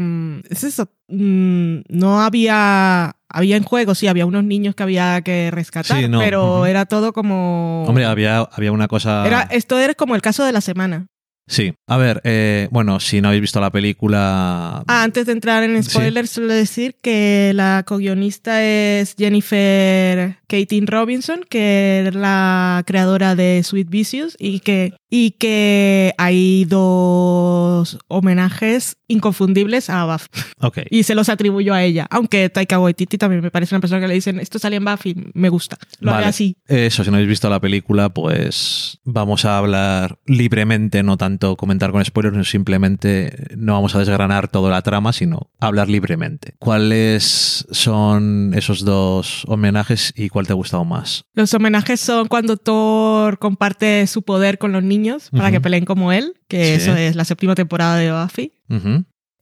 es 0.48 0.64
eso. 0.64 0.90
Mm, 1.08 1.80
no 1.88 2.20
había. 2.20 3.16
Había 3.28 3.56
en 3.56 3.64
juego, 3.64 3.96
sí, 3.96 4.06
había 4.06 4.26
unos 4.26 4.44
niños 4.44 4.76
que 4.76 4.84
había 4.84 5.20
que 5.22 5.50
rescatar, 5.50 5.98
Sí, 5.98 6.08
no, 6.08 6.20
pero 6.20 6.66
era 6.66 6.86
todo 6.86 7.12
como. 7.12 7.84
Hombre, 7.86 8.04
había, 8.04 8.38
había 8.38 8.70
una 8.70 8.86
cosa... 8.86 9.26
Era, 9.26 9.42
esto 9.50 9.76
era 9.80 9.94
como 9.94 10.14
el 10.14 10.22
caso 10.22 10.44
de 10.44 10.52
la 10.52 10.60
semana. 10.60 11.08
Sí, 11.46 11.74
a 11.86 11.96
ver, 11.98 12.22
eh, 12.24 12.68
bueno, 12.70 13.00
si 13.00 13.20
no 13.20 13.28
habéis 13.28 13.42
visto 13.42 13.60
la 13.60 13.70
película... 13.70 14.82
Ah, 14.88 15.02
antes 15.02 15.26
de 15.26 15.32
entrar 15.32 15.62
en 15.62 15.82
Sí. 15.82 15.90
spoilers, 15.90 16.30
suelo 16.30 16.52
decir 16.54 16.96
que 17.02 17.52
la 17.54 17.84
co-guionista 17.86 18.62
es 18.64 19.14
Jennifer 19.18 20.38
Katin 20.46 20.86
Robinson, 20.86 21.40
que 21.48 22.06
es 22.08 22.14
la 22.14 22.82
creadora 22.86 23.34
de 23.34 23.62
Sweet 23.62 23.90
Vicious, 23.90 24.36
y 24.38 24.60
que, 24.60 24.94
y 25.10 25.32
que 25.32 26.14
hay 26.16 26.64
dos 26.64 27.98
homenajes 28.08 28.96
inconfundibles 29.08 29.90
a 29.90 30.06
Buffy. 30.06 30.28
Ok. 30.60 30.78
Y 30.90 31.02
se 31.02 31.14
los 31.14 31.28
atribuyó 31.28 31.74
a 31.74 31.82
ella. 31.82 32.06
Aunque 32.10 32.48
Taika 32.48 32.78
Waititi 32.80 33.18
también 33.18 33.42
me 33.42 33.50
parece 33.50 33.74
una 33.74 33.80
persona 33.80 34.00
que 34.00 34.08
le 34.08 34.14
dicen, 34.14 34.40
esto 34.40 34.58
sale 34.58 34.76
en 34.76 34.84
Buffy, 34.84 35.14
me 35.34 35.50
gusta. 35.50 35.76
Lo 36.00 36.10
haré 36.12 36.20
Vale. 36.20 36.28
así. 36.28 36.56
Eso, 36.66 37.04
si 37.04 37.10
no 37.10 37.16
habéis 37.16 37.28
visto 37.28 37.50
la 37.50 37.60
película, 37.60 38.08
pues 38.08 38.98
vamos 39.04 39.44
a 39.44 39.58
hablar 39.58 40.18
libremente, 40.26 41.02
no 41.02 41.18
tanto 41.18 41.33
tanto 41.34 41.56
comentar 41.56 41.90
con 41.90 42.04
spoilers, 42.04 42.48
simplemente 42.48 43.48
no 43.56 43.72
vamos 43.72 43.94
a 43.94 43.98
desgranar 43.98 44.46
toda 44.48 44.70
la 44.70 44.82
trama, 44.82 45.12
sino 45.12 45.50
hablar 45.58 45.88
libremente. 45.88 46.54
¿Cuáles 46.60 47.66
son 47.70 48.52
esos 48.54 48.84
dos 48.84 49.44
homenajes 49.48 50.12
y 50.16 50.28
cuál 50.28 50.46
te 50.46 50.52
ha 50.52 50.56
gustado 50.56 50.84
más? 50.84 51.24
Los 51.34 51.52
homenajes 51.54 52.00
son 52.00 52.28
cuando 52.28 52.56
Thor 52.56 53.38
comparte 53.38 54.06
su 54.06 54.22
poder 54.22 54.58
con 54.58 54.70
los 54.72 54.82
niños 54.84 55.30
para 55.30 55.50
que 55.50 55.60
peleen 55.60 55.84
como 55.84 56.12
él, 56.12 56.34
que 56.48 56.64
Sí. 56.64 56.70
eso 56.82 56.96
es 56.96 57.16
la 57.16 57.24
séptima 57.24 57.54
temporada 57.54 57.96
de 57.96 58.12
Buffy. 58.12 58.52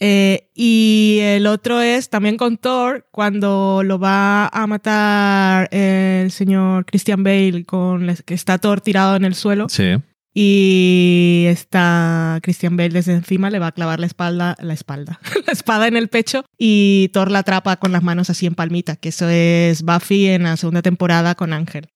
Eh, 0.05 0.49
y 0.55 1.19
el 1.23 1.47
otro 1.47 1.81
es 1.81 2.09
también 2.11 2.37
con 2.37 2.57
Thor, 2.57 3.07
cuando 3.13 3.83
lo 3.85 4.01
va 4.01 4.49
a 4.49 4.67
matar 4.67 5.69
el 5.73 6.33
señor 6.33 6.87
Christian 6.87 7.23
Bale, 7.23 7.65
con 7.65 8.13
que 8.27 8.35
está 8.35 8.59
Thor 8.59 8.81
tirado 8.81 9.15
en 9.15 9.25
el 9.25 9.35
suelo. 9.37 9.69
Sí. 9.69 9.93
Y 10.35 11.45
está 11.49 12.39
Christian 12.43 12.77
Bale 12.77 12.89
desde 12.89 13.13
encima, 13.13 13.51
le 13.51 13.59
va 13.59 13.67
a 13.69 13.73
clavar 13.73 14.01
la 14.01 14.07
espalda, 14.07 14.57
la 14.61 14.73
espalda, 14.73 15.21
la 15.47 15.53
espada 15.53 15.87
en 15.89 15.97
el 15.97 16.09
pecho 16.09 16.45
y 16.57 17.11
Thor 17.13 17.31
la 17.31 17.41
atrapa 17.41 17.77
con 17.77 17.93
las 17.93 18.03
manos 18.03 18.31
así 18.31 18.47
en 18.47 18.55
palmita, 18.55 18.97
que 18.97 19.11
eso 19.11 19.29
es 19.29 19.83
Buffy 19.83 20.29
en 20.29 20.45
la 20.45 20.57
segunda 20.57 20.81
temporada 20.81 21.35
con 21.35 21.53
Ángel, 21.53 21.89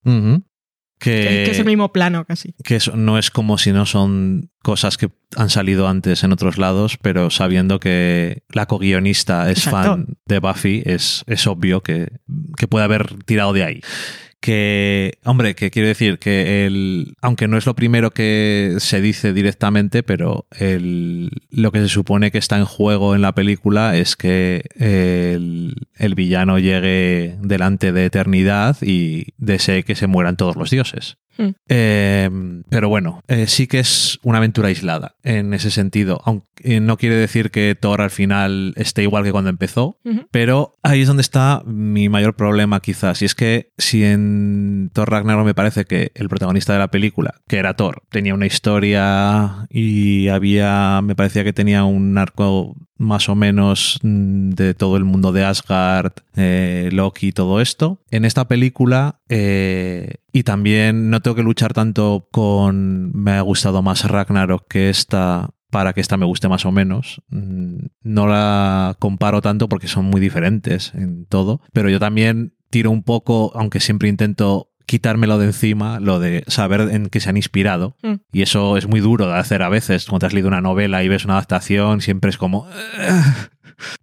que, 0.98 1.10
que 1.44 1.50
es 1.50 1.58
el 1.58 1.64
mismo 1.66 1.92
plano 1.92 2.24
casi. 2.26 2.54
que 2.64 2.76
eso 2.76 2.96
no 2.96 3.18
es 3.18 3.30
como 3.30 3.56
si 3.58 3.72
no 3.72 3.86
son 3.86 4.50
cosas 4.62 4.98
que 4.98 5.10
han 5.36 5.48
salido 5.48 5.88
antes 5.88 6.22
en 6.22 6.32
otros 6.32 6.58
lados, 6.58 6.98
pero 7.00 7.30
sabiendo 7.30 7.80
que 7.80 8.42
la 8.52 8.66
co-guionista 8.66 9.50
es 9.50 9.58
Exacto. 9.66 9.90
fan 9.92 10.18
de 10.26 10.38
Buffy, 10.40 10.82
es, 10.84 11.24
es 11.26 11.46
obvio 11.46 11.82
que, 11.82 12.12
que 12.56 12.68
puede 12.68 12.84
haber 12.84 13.14
tirado 13.24 13.52
de 13.52 13.64
ahí. 13.64 13.80
Que, 14.46 15.18
hombre, 15.24 15.56
que 15.56 15.72
quiero 15.72 15.88
decir 15.88 16.20
que 16.20 16.66
el, 16.66 17.16
aunque 17.20 17.48
no 17.48 17.58
es 17.58 17.66
lo 17.66 17.74
primero 17.74 18.12
que 18.12 18.76
se 18.78 19.00
dice 19.00 19.32
directamente, 19.32 20.04
pero 20.04 20.46
el, 20.56 21.32
lo 21.50 21.72
que 21.72 21.80
se 21.80 21.88
supone 21.88 22.30
que 22.30 22.38
está 22.38 22.56
en 22.56 22.64
juego 22.64 23.16
en 23.16 23.22
la 23.22 23.34
película 23.34 23.96
es 23.96 24.14
que 24.14 24.62
el, 24.76 25.88
el 25.96 26.14
villano 26.14 26.60
llegue 26.60 27.34
delante 27.40 27.90
de 27.90 28.04
eternidad 28.04 28.76
y 28.82 29.34
desee 29.36 29.82
que 29.82 29.96
se 29.96 30.06
mueran 30.06 30.36
todos 30.36 30.54
los 30.54 30.70
dioses. 30.70 31.18
Hmm. 31.38 31.50
Eh, 31.68 32.30
pero 32.68 32.88
bueno, 32.88 33.22
eh, 33.28 33.46
sí 33.46 33.66
que 33.66 33.78
es 33.78 34.18
una 34.22 34.38
aventura 34.38 34.68
aislada 34.68 35.16
en 35.22 35.54
ese 35.54 35.70
sentido. 35.70 36.20
Aunque 36.24 36.80
no 36.80 36.96
quiere 36.96 37.16
decir 37.16 37.50
que 37.50 37.76
Thor 37.78 38.00
al 38.00 38.10
final 38.10 38.72
esté 38.76 39.02
igual 39.02 39.24
que 39.24 39.32
cuando 39.32 39.50
empezó, 39.50 39.98
pero 40.30 40.74
ahí 40.82 41.02
es 41.02 41.08
donde 41.08 41.20
está 41.20 41.62
mi 41.66 42.08
mayor 42.08 42.34
problema 42.34 42.80
quizás. 42.80 43.22
Y 43.22 43.24
es 43.24 43.34
que 43.34 43.70
si 43.78 44.04
en 44.04 44.90
Thor 44.92 45.10
Ragnarok 45.10 45.44
me 45.44 45.54
parece 45.54 45.84
que 45.84 46.12
el 46.14 46.28
protagonista 46.28 46.72
de 46.72 46.78
la 46.78 46.90
película, 46.90 47.34
que 47.46 47.58
era 47.58 47.74
Thor, 47.74 48.02
tenía 48.10 48.34
una 48.34 48.46
historia 48.46 49.66
y 49.68 50.28
había, 50.28 51.00
me 51.02 51.14
parecía 51.14 51.44
que 51.44 51.52
tenía 51.52 51.84
un 51.84 52.16
arco 52.18 52.76
más 52.98 53.28
o 53.28 53.34
menos 53.34 53.98
mm, 54.02 54.50
de 54.50 54.74
todo 54.74 54.96
el 54.96 55.04
mundo 55.04 55.32
de 55.32 55.44
Asgard, 55.44 56.12
eh, 56.36 56.88
Loki 56.92 57.32
todo 57.32 57.60
esto. 57.60 58.00
En 58.10 58.24
esta 58.24 58.48
película, 58.48 59.20
eh, 59.28 60.14
y 60.32 60.42
también 60.42 61.10
no 61.10 61.20
tengo 61.20 61.34
que 61.34 61.42
luchar 61.42 61.72
tanto 61.72 62.28
con 62.30 63.12
me 63.14 63.32
ha 63.32 63.40
gustado 63.40 63.82
más 63.82 64.04
Ragnarok 64.04 64.66
que 64.68 64.90
esta 64.90 65.50
para 65.70 65.92
que 65.92 66.00
esta 66.00 66.16
me 66.16 66.26
guste 66.26 66.48
más 66.48 66.64
o 66.64 66.72
menos. 66.72 67.22
Mm, 67.28 67.86
No 68.02 68.26
la 68.26 68.96
comparo 68.98 69.42
tanto 69.42 69.68
porque 69.68 69.88
son 69.88 70.06
muy 70.06 70.20
diferentes 70.20 70.92
en 70.94 71.26
todo, 71.26 71.60
pero 71.72 71.90
yo 71.90 71.98
también 71.98 72.54
tiro 72.70 72.90
un 72.90 73.02
poco, 73.02 73.52
aunque 73.54 73.80
siempre 73.80 74.08
intento 74.08 74.70
quitármelo 74.86 75.38
de 75.38 75.46
encima, 75.46 76.00
lo 76.00 76.20
de 76.20 76.44
saber 76.46 76.80
en 76.92 77.06
qué 77.06 77.20
se 77.20 77.28
han 77.28 77.36
inspirado. 77.36 77.96
Mm. 78.02 78.14
Y 78.32 78.42
eso 78.42 78.76
es 78.76 78.86
muy 78.86 79.00
duro 79.00 79.26
de 79.26 79.34
hacer 79.34 79.62
a 79.62 79.68
veces. 79.68 80.06
Cuando 80.06 80.20
te 80.20 80.26
has 80.26 80.32
leído 80.32 80.48
una 80.48 80.60
novela 80.60 81.02
y 81.02 81.08
ves 81.08 81.24
una 81.24 81.34
adaptación, 81.34 82.00
siempre 82.00 82.30
es 82.30 82.38
como... 82.38 82.68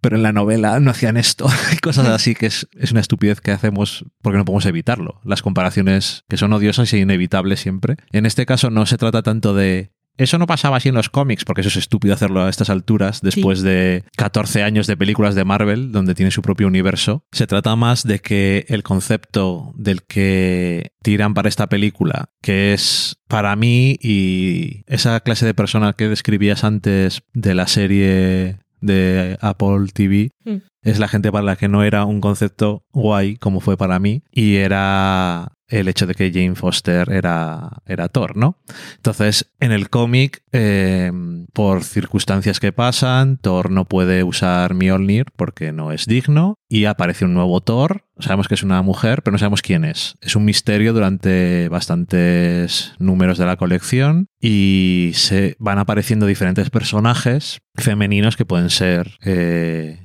Pero 0.00 0.14
en 0.14 0.22
la 0.22 0.32
novela 0.32 0.78
no 0.78 0.92
hacían 0.92 1.16
esto. 1.16 1.48
y 1.72 1.78
cosas 1.78 2.06
así 2.06 2.34
que 2.36 2.46
es, 2.46 2.68
es 2.78 2.92
una 2.92 3.00
estupidez 3.00 3.40
que 3.40 3.50
hacemos 3.50 4.04
porque 4.22 4.38
no 4.38 4.44
podemos 4.44 4.66
evitarlo. 4.66 5.20
Las 5.24 5.42
comparaciones 5.42 6.24
que 6.28 6.36
son 6.36 6.52
odiosas 6.52 6.92
e 6.92 6.98
inevitables 6.98 7.58
siempre. 7.58 7.96
En 8.12 8.24
este 8.24 8.46
caso 8.46 8.70
no 8.70 8.86
se 8.86 8.98
trata 8.98 9.22
tanto 9.22 9.52
de 9.52 9.90
eso 10.16 10.38
no 10.38 10.46
pasaba 10.46 10.76
así 10.76 10.88
en 10.88 10.94
los 10.94 11.08
cómics, 11.08 11.44
porque 11.44 11.60
eso 11.62 11.68
es 11.70 11.76
estúpido 11.76 12.14
hacerlo 12.14 12.42
a 12.42 12.48
estas 12.50 12.70
alturas, 12.70 13.20
después 13.20 13.62
de 13.62 14.04
14 14.16 14.62
años 14.62 14.86
de 14.86 14.96
películas 14.96 15.34
de 15.34 15.44
Marvel, 15.44 15.92
donde 15.92 16.14
tiene 16.14 16.30
su 16.30 16.42
propio 16.42 16.66
universo. 16.66 17.24
Se 17.32 17.46
trata 17.46 17.74
más 17.76 18.04
de 18.04 18.20
que 18.20 18.64
el 18.68 18.82
concepto 18.82 19.72
del 19.76 20.02
que 20.02 20.92
tiran 21.02 21.34
para 21.34 21.48
esta 21.48 21.68
película, 21.68 22.30
que 22.42 22.72
es 22.74 23.16
para 23.28 23.56
mí 23.56 23.96
y 24.00 24.82
esa 24.86 25.20
clase 25.20 25.46
de 25.46 25.54
persona 25.54 25.92
que 25.92 26.08
describías 26.08 26.64
antes 26.64 27.22
de 27.32 27.54
la 27.54 27.66
serie 27.66 28.58
de 28.80 29.38
Apple 29.40 29.86
TV, 29.92 30.30
Mm. 30.44 30.56
es 30.82 30.98
la 30.98 31.08
gente 31.08 31.32
para 31.32 31.42
la 31.44 31.56
que 31.56 31.68
no 31.68 31.82
era 31.84 32.04
un 32.04 32.20
concepto 32.20 32.84
guay 32.92 33.36
como 33.36 33.60
fue 33.60 33.78
para 33.78 33.98
mí, 33.98 34.22
y 34.30 34.56
era 34.56 35.53
el 35.68 35.88
hecho 35.88 36.06
de 36.06 36.14
que 36.14 36.30
Jane 36.32 36.54
Foster 36.54 37.10
era, 37.10 37.82
era 37.86 38.08
Thor, 38.08 38.36
¿no? 38.36 38.58
Entonces, 38.96 39.52
en 39.60 39.72
el 39.72 39.88
cómic, 39.90 40.42
eh, 40.52 41.10
por 41.52 41.84
circunstancias 41.84 42.60
que 42.60 42.72
pasan, 42.72 43.38
Thor 43.38 43.70
no 43.70 43.86
puede 43.86 44.24
usar 44.24 44.74
Mjolnir 44.74 45.26
porque 45.36 45.72
no 45.72 45.92
es 45.92 46.06
digno 46.06 46.58
y 46.68 46.84
aparece 46.84 47.24
un 47.24 47.34
nuevo 47.34 47.60
Thor. 47.60 48.04
Sabemos 48.18 48.48
que 48.48 48.54
es 48.54 48.62
una 48.62 48.82
mujer, 48.82 49.22
pero 49.22 49.32
no 49.32 49.38
sabemos 49.38 49.62
quién 49.62 49.84
es. 49.84 50.16
Es 50.20 50.36
un 50.36 50.44
misterio 50.44 50.92
durante 50.92 51.68
bastantes 51.68 52.92
números 52.98 53.38
de 53.38 53.46
la 53.46 53.56
colección 53.56 54.28
y 54.40 55.12
se 55.14 55.56
van 55.58 55.78
apareciendo 55.78 56.26
diferentes 56.26 56.70
personajes 56.70 57.60
femeninos 57.74 58.36
que 58.36 58.44
pueden 58.44 58.70
ser 58.70 59.18
eh, 59.24 60.00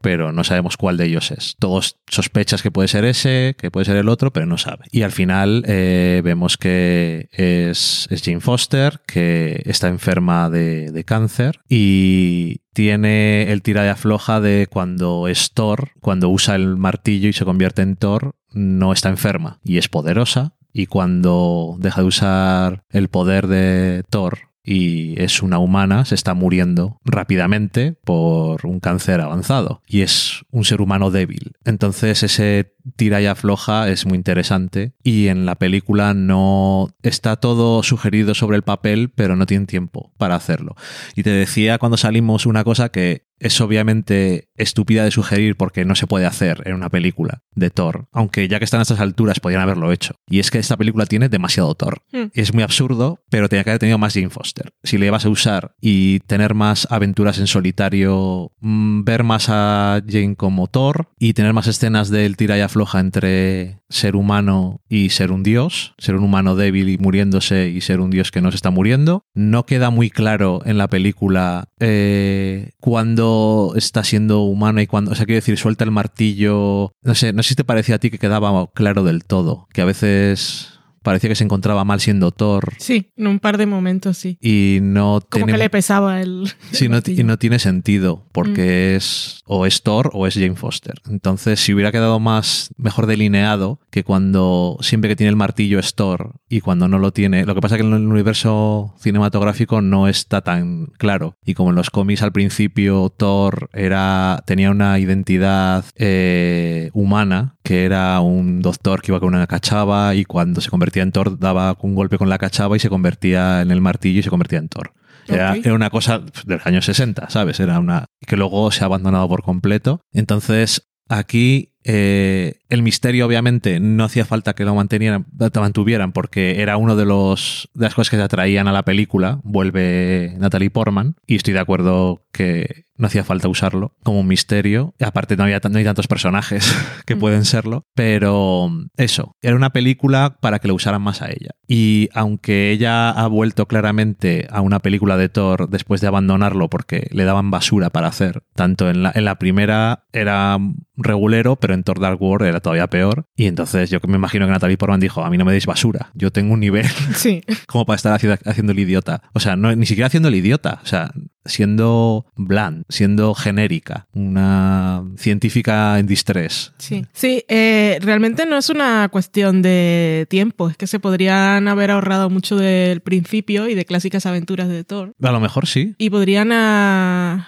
Pero 0.00 0.32
no 0.32 0.44
sabemos 0.44 0.76
cuál 0.76 0.96
de 0.96 1.06
ellos 1.06 1.30
es. 1.30 1.56
Todos 1.58 1.98
sospechas 2.08 2.62
que 2.62 2.70
puede 2.70 2.88
ser 2.88 3.04
ese, 3.04 3.54
que 3.58 3.70
puede 3.70 3.86
ser 3.86 3.96
el 3.96 4.08
otro, 4.08 4.32
pero 4.32 4.46
no 4.46 4.58
sabe. 4.58 4.86
Y 4.90 5.02
al 5.02 5.12
final 5.12 5.64
eh, 5.66 6.20
vemos 6.24 6.56
que 6.56 7.28
es, 7.32 8.08
es 8.10 8.22
Jane 8.22 8.40
Foster, 8.40 9.00
que 9.06 9.62
está 9.64 9.88
enferma 9.88 10.50
de, 10.50 10.90
de 10.90 11.04
cáncer 11.04 11.60
y 11.68 12.62
tiene 12.72 13.52
el 13.52 13.62
tira 13.62 13.82
de 13.82 13.90
afloja 13.90 14.40
de 14.40 14.66
cuando 14.70 15.28
es 15.28 15.52
Thor, 15.52 15.90
cuando 16.00 16.28
usa 16.28 16.56
el 16.56 16.76
martillo 16.76 17.28
y 17.28 17.32
se 17.32 17.44
convierte 17.44 17.82
en 17.82 17.96
Thor, 17.96 18.34
no 18.50 18.92
está 18.92 19.08
enferma 19.08 19.60
y 19.64 19.78
es 19.78 19.88
poderosa. 19.88 20.54
Y 20.74 20.86
cuando 20.86 21.76
deja 21.78 22.00
de 22.00 22.06
usar 22.06 22.84
el 22.88 23.08
poder 23.08 23.46
de 23.46 24.04
Thor 24.08 24.51
y 24.64 25.20
es 25.20 25.42
una 25.42 25.58
humana, 25.58 26.04
se 26.04 26.14
está 26.14 26.34
muriendo 26.34 27.00
rápidamente 27.04 27.96
por 28.04 28.64
un 28.66 28.80
cáncer 28.80 29.20
avanzado 29.20 29.82
y 29.86 30.02
es 30.02 30.44
un 30.50 30.64
ser 30.64 30.80
humano 30.80 31.10
débil. 31.10 31.52
Entonces 31.64 32.22
ese 32.22 32.74
tira 32.96 33.20
y 33.20 33.26
afloja 33.26 33.88
es 33.88 34.06
muy 34.06 34.16
interesante 34.16 34.92
y 35.02 35.28
en 35.28 35.46
la 35.46 35.56
película 35.56 36.14
no 36.14 36.90
está 37.02 37.36
todo 37.36 37.82
sugerido 37.82 38.34
sobre 38.34 38.56
el 38.56 38.62
papel, 38.62 39.10
pero 39.10 39.36
no 39.36 39.46
tienen 39.46 39.66
tiempo 39.66 40.12
para 40.18 40.36
hacerlo. 40.36 40.76
Y 41.16 41.22
te 41.22 41.30
decía 41.30 41.78
cuando 41.78 41.96
salimos 41.96 42.46
una 42.46 42.64
cosa 42.64 42.90
que 42.90 43.26
es 43.42 43.60
obviamente 43.60 44.48
estúpida 44.56 45.04
de 45.04 45.10
sugerir 45.10 45.56
porque 45.56 45.84
no 45.84 45.94
se 45.94 46.06
puede 46.06 46.26
hacer 46.26 46.62
en 46.64 46.74
una 46.74 46.88
película 46.88 47.42
de 47.54 47.70
Thor, 47.70 48.06
aunque 48.12 48.48
ya 48.48 48.58
que 48.58 48.64
están 48.64 48.80
a 48.80 48.82
estas 48.82 49.00
alturas 49.00 49.40
podrían 49.40 49.62
haberlo 49.62 49.92
hecho. 49.92 50.14
Y 50.28 50.38
es 50.38 50.50
que 50.50 50.58
esta 50.58 50.76
película 50.76 51.06
tiene 51.06 51.28
demasiado 51.28 51.74
Thor. 51.74 52.02
Hmm. 52.12 52.26
Y 52.32 52.40
es 52.40 52.54
muy 52.54 52.62
absurdo, 52.62 53.20
pero 53.30 53.48
tenía 53.48 53.64
que 53.64 53.70
haber 53.70 53.80
tenido 53.80 53.98
más 53.98 54.14
Jane 54.14 54.30
Foster. 54.30 54.72
Si 54.82 54.96
le 54.96 55.10
vas 55.10 55.26
a 55.26 55.28
usar 55.28 55.74
y 55.80 56.20
tener 56.20 56.54
más 56.54 56.86
aventuras 56.90 57.38
en 57.38 57.46
solitario, 57.46 58.52
mm, 58.60 59.04
ver 59.04 59.24
más 59.24 59.48
a 59.48 60.00
Jane 60.06 60.36
como 60.36 60.68
Thor 60.68 61.08
y 61.18 61.34
tener 61.34 61.52
más 61.52 61.66
escenas 61.66 62.10
del 62.10 62.36
tira 62.36 62.56
y 62.56 62.60
afloja 62.60 63.00
entre 63.00 63.81
ser 63.92 64.16
humano 64.16 64.80
y 64.88 65.10
ser 65.10 65.30
un 65.30 65.42
dios, 65.42 65.94
ser 65.98 66.16
un 66.16 66.24
humano 66.24 66.56
débil 66.56 66.88
y 66.88 66.98
muriéndose 66.98 67.68
y 67.68 67.80
ser 67.82 68.00
un 68.00 68.10
dios 68.10 68.30
que 68.30 68.40
no 68.40 68.50
se 68.50 68.56
está 68.56 68.70
muriendo. 68.70 69.26
No 69.34 69.66
queda 69.66 69.90
muy 69.90 70.10
claro 70.10 70.62
en 70.64 70.78
la 70.78 70.88
película 70.88 71.68
eh, 71.78 72.70
cuándo 72.80 73.74
está 73.76 74.02
siendo 74.02 74.40
humano 74.40 74.80
y 74.80 74.86
cuándo, 74.86 75.12
o 75.12 75.14
sea, 75.14 75.26
quiero 75.26 75.40
decir, 75.40 75.58
suelta 75.58 75.84
el 75.84 75.90
martillo. 75.90 76.92
No 77.02 77.14
sé, 77.14 77.32
no 77.32 77.42
sé 77.42 77.50
si 77.50 77.54
te 77.54 77.64
parecía 77.64 77.96
a 77.96 77.98
ti 77.98 78.10
que 78.10 78.18
quedaba 78.18 78.66
claro 78.72 79.04
del 79.04 79.24
todo, 79.24 79.68
que 79.72 79.82
a 79.82 79.86
veces 79.86 80.71
parecía 81.02 81.28
que 81.28 81.34
se 81.36 81.44
encontraba 81.44 81.84
mal 81.84 82.00
siendo 82.00 82.30
Thor 82.30 82.74
Sí, 82.78 83.12
en 83.16 83.26
un 83.26 83.38
par 83.38 83.58
de 83.58 83.66
momentos 83.66 84.16
sí. 84.16 84.38
y 84.40 84.78
no 84.82 85.20
Como 85.28 85.46
tiene 85.46 85.52
que 85.52 85.58
le 85.58 85.70
pesaba 85.70 86.20
el. 86.20 86.50
Sí, 86.72 86.88
no, 86.88 87.00
y 87.04 87.24
no 87.24 87.38
tiene 87.38 87.58
sentido, 87.58 88.26
porque 88.32 88.96
es 88.96 89.42
o 89.46 89.66
es 89.66 89.82
Thor 89.82 90.10
o 90.14 90.26
es 90.26 90.34
Jane 90.34 90.56
Foster. 90.56 90.94
Entonces, 91.08 91.60
si 91.60 91.74
hubiera 91.74 91.92
quedado 91.92 92.18
más 92.20 92.70
mejor 92.76 93.06
delineado 93.06 93.80
que 93.90 94.04
cuando 94.04 94.78
siempre 94.80 95.08
que 95.08 95.16
tiene 95.16 95.30
el 95.30 95.36
martillo 95.36 95.78
es 95.78 95.94
Thor 95.94 96.36
y 96.48 96.60
cuando 96.60 96.88
no 96.88 96.98
lo 96.98 97.12
tiene, 97.12 97.44
lo 97.44 97.54
que 97.54 97.60
pasa 97.60 97.74
es 97.76 97.82
que 97.82 97.86
en 97.86 97.92
el 97.92 98.06
universo 98.06 98.94
cinematográfico 98.98 99.80
no 99.82 100.08
está 100.08 100.40
tan 100.40 100.86
claro. 100.98 101.36
Y 101.44 101.54
como 101.54 101.70
en 101.70 101.76
los 101.76 101.90
cómics 101.90 102.22
al 102.22 102.32
principio 102.32 103.12
Thor 103.14 103.68
era 103.72 104.42
tenía 104.46 104.70
una 104.70 104.98
identidad 104.98 105.84
eh, 105.96 106.90
humana, 106.94 107.56
que 107.62 107.84
era 107.84 108.20
un 108.20 108.62
doctor 108.62 109.02
que 109.02 109.12
iba 109.12 109.20
con 109.20 109.34
una 109.34 109.46
cachava 109.46 110.14
y 110.14 110.24
cuando 110.24 110.60
se 110.60 110.70
convertía 110.92 111.02
en 111.02 111.12
Thor 111.12 111.38
daba 111.38 111.76
un 111.80 111.94
golpe 111.94 112.18
con 112.18 112.28
la 112.28 112.38
cachava 112.38 112.76
y 112.76 112.80
se 112.80 112.90
convertía 112.90 113.62
en 113.62 113.70
el 113.70 113.80
martillo 113.80 114.20
y 114.20 114.22
se 114.22 114.30
convertía 114.30 114.58
en 114.58 114.68
Thor. 114.68 114.92
Era, 115.28 115.54
una 115.72 115.88
cosa 115.90 116.18
de 116.18 116.56
los 116.56 116.66
años 116.66 116.84
60, 116.84 117.30
¿sabes? 117.30 117.60
Era 117.60 117.78
una 117.78 118.06
que 118.26 118.36
luego 118.36 118.70
se 118.72 118.82
ha 118.82 118.86
abandonado 118.86 119.28
por 119.28 119.42
completo. 119.42 120.00
Entonces, 120.12 120.90
aquí 121.08 121.74
eh, 121.84 122.58
el 122.68 122.82
misterio, 122.82 123.26
obviamente, 123.26 123.78
no 123.80 124.04
hacía 124.04 124.24
falta 124.24 124.54
que 124.54 124.64
lo 124.64 124.74
mantuvieran, 124.74 126.12
porque 126.12 126.60
era 126.60 126.76
uno 126.76 126.96
de 126.96 127.04
los 127.04 127.70
de 127.74 127.84
las 127.84 127.94
cosas 127.94 128.10
que 128.10 128.16
se 128.16 128.22
atraían 128.22 128.68
a 128.68 128.72
la 128.72 128.82
película. 128.82 129.40
Vuelve 129.44 130.34
Natalie 130.38 130.70
Portman, 130.70 131.14
y 131.26 131.36
estoy 131.36 131.54
de 131.54 131.60
acuerdo 131.60 132.26
que 132.32 132.86
no 133.02 133.08
hacía 133.08 133.24
falta 133.24 133.48
usarlo 133.48 133.94
como 134.04 134.20
un 134.20 134.28
misterio. 134.28 134.94
Aparte, 135.00 135.36
no, 135.36 135.42
había, 135.42 135.60
no 135.68 135.76
hay 135.76 135.84
tantos 135.84 136.06
personajes 136.06 136.72
que 137.06 137.16
Mm. 137.16 137.18
pueden 137.18 137.44
serlo. 137.44 137.84
Pero 137.94 138.70
eso, 138.96 139.36
era 139.42 139.56
una 139.56 139.70
película 139.70 140.38
para 140.40 140.60
que 140.60 140.68
lo 140.68 140.74
usaran 140.74 141.02
más 141.02 141.20
a 141.20 141.28
ella. 141.30 141.50
Y 141.66 142.08
aunque 142.14 142.70
ella 142.70 143.10
ha 143.10 143.26
vuelto 143.26 143.66
claramente 143.66 144.46
a 144.50 144.60
una 144.60 144.78
película 144.78 145.16
de 145.16 145.28
Thor 145.28 145.68
después 145.68 146.00
de 146.00 146.06
abandonarlo 146.06 146.70
porque 146.70 147.08
le 147.10 147.24
daban 147.24 147.50
basura 147.50 147.90
para 147.90 148.06
hacer, 148.08 148.44
tanto 148.54 148.88
en 148.88 149.02
la, 149.02 149.12
en 149.14 149.24
la 149.24 149.34
primera 149.38 150.04
era 150.12 150.58
regulero, 150.96 151.56
pero 151.56 151.74
en 151.74 151.82
Thor 151.82 152.00
Dark 152.00 152.20
World 152.20 152.46
era 152.46 152.60
todavía 152.60 152.86
peor. 152.86 153.26
Y 153.36 153.46
entonces 153.46 153.90
yo 153.90 153.98
me 154.06 154.16
imagino 154.16 154.46
que 154.46 154.52
Natalie 154.52 154.76
Portman 154.76 155.00
dijo, 155.00 155.24
a 155.24 155.30
mí 155.30 155.38
no 155.38 155.44
me 155.44 155.52
deis 155.52 155.66
basura, 155.66 156.10
yo 156.14 156.30
tengo 156.30 156.54
un 156.54 156.60
nivel 156.60 156.86
Sí. 157.14 157.42
como 157.66 157.86
para 157.86 157.96
estar 157.96 158.12
haciendo, 158.12 158.38
haciendo 158.44 158.72
el 158.72 158.78
idiota. 158.78 159.22
O 159.32 159.40
sea, 159.40 159.56
no, 159.56 159.74
ni 159.74 159.86
siquiera 159.86 160.06
haciendo 160.06 160.28
el 160.28 160.34
idiota. 160.34 160.80
O 160.82 160.86
sea, 160.86 161.12
siendo 161.44 162.26
bland, 162.36 162.84
siendo 162.88 163.34
genérica, 163.34 164.06
una 164.12 165.04
científica 165.16 165.98
en 165.98 166.06
distress. 166.06 166.72
Sí, 166.78 167.04
sí 167.12 167.44
eh, 167.48 167.98
realmente 168.00 168.46
no 168.46 168.56
es 168.56 168.70
una 168.70 169.08
cuestión 169.10 169.62
de 169.62 170.26
tiempo, 170.30 170.68
es 170.70 170.76
que 170.76 170.86
se 170.86 171.00
podrían 171.00 171.66
haber 171.68 171.90
ahorrado 171.90 172.30
mucho 172.30 172.56
del 172.56 173.00
principio 173.00 173.68
y 173.68 173.74
de 173.74 173.84
clásicas 173.84 174.26
aventuras 174.26 174.68
de 174.68 174.84
Thor. 174.84 175.14
A 175.22 175.32
lo 175.32 175.40
mejor 175.40 175.66
sí. 175.66 175.94
Y 175.98 176.10
podrían 176.10 176.42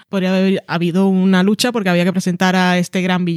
podría 0.09 0.35
haber 0.35 0.63
habido 0.67 1.07
una 1.07 1.43
lucha 1.43 1.71
porque 1.71 1.89
había 1.89 2.03
que 2.03 2.13
presentar 2.13 2.55
a 2.55 2.77
este 2.77 3.01
gran 3.01 3.25
villano. 3.25 3.34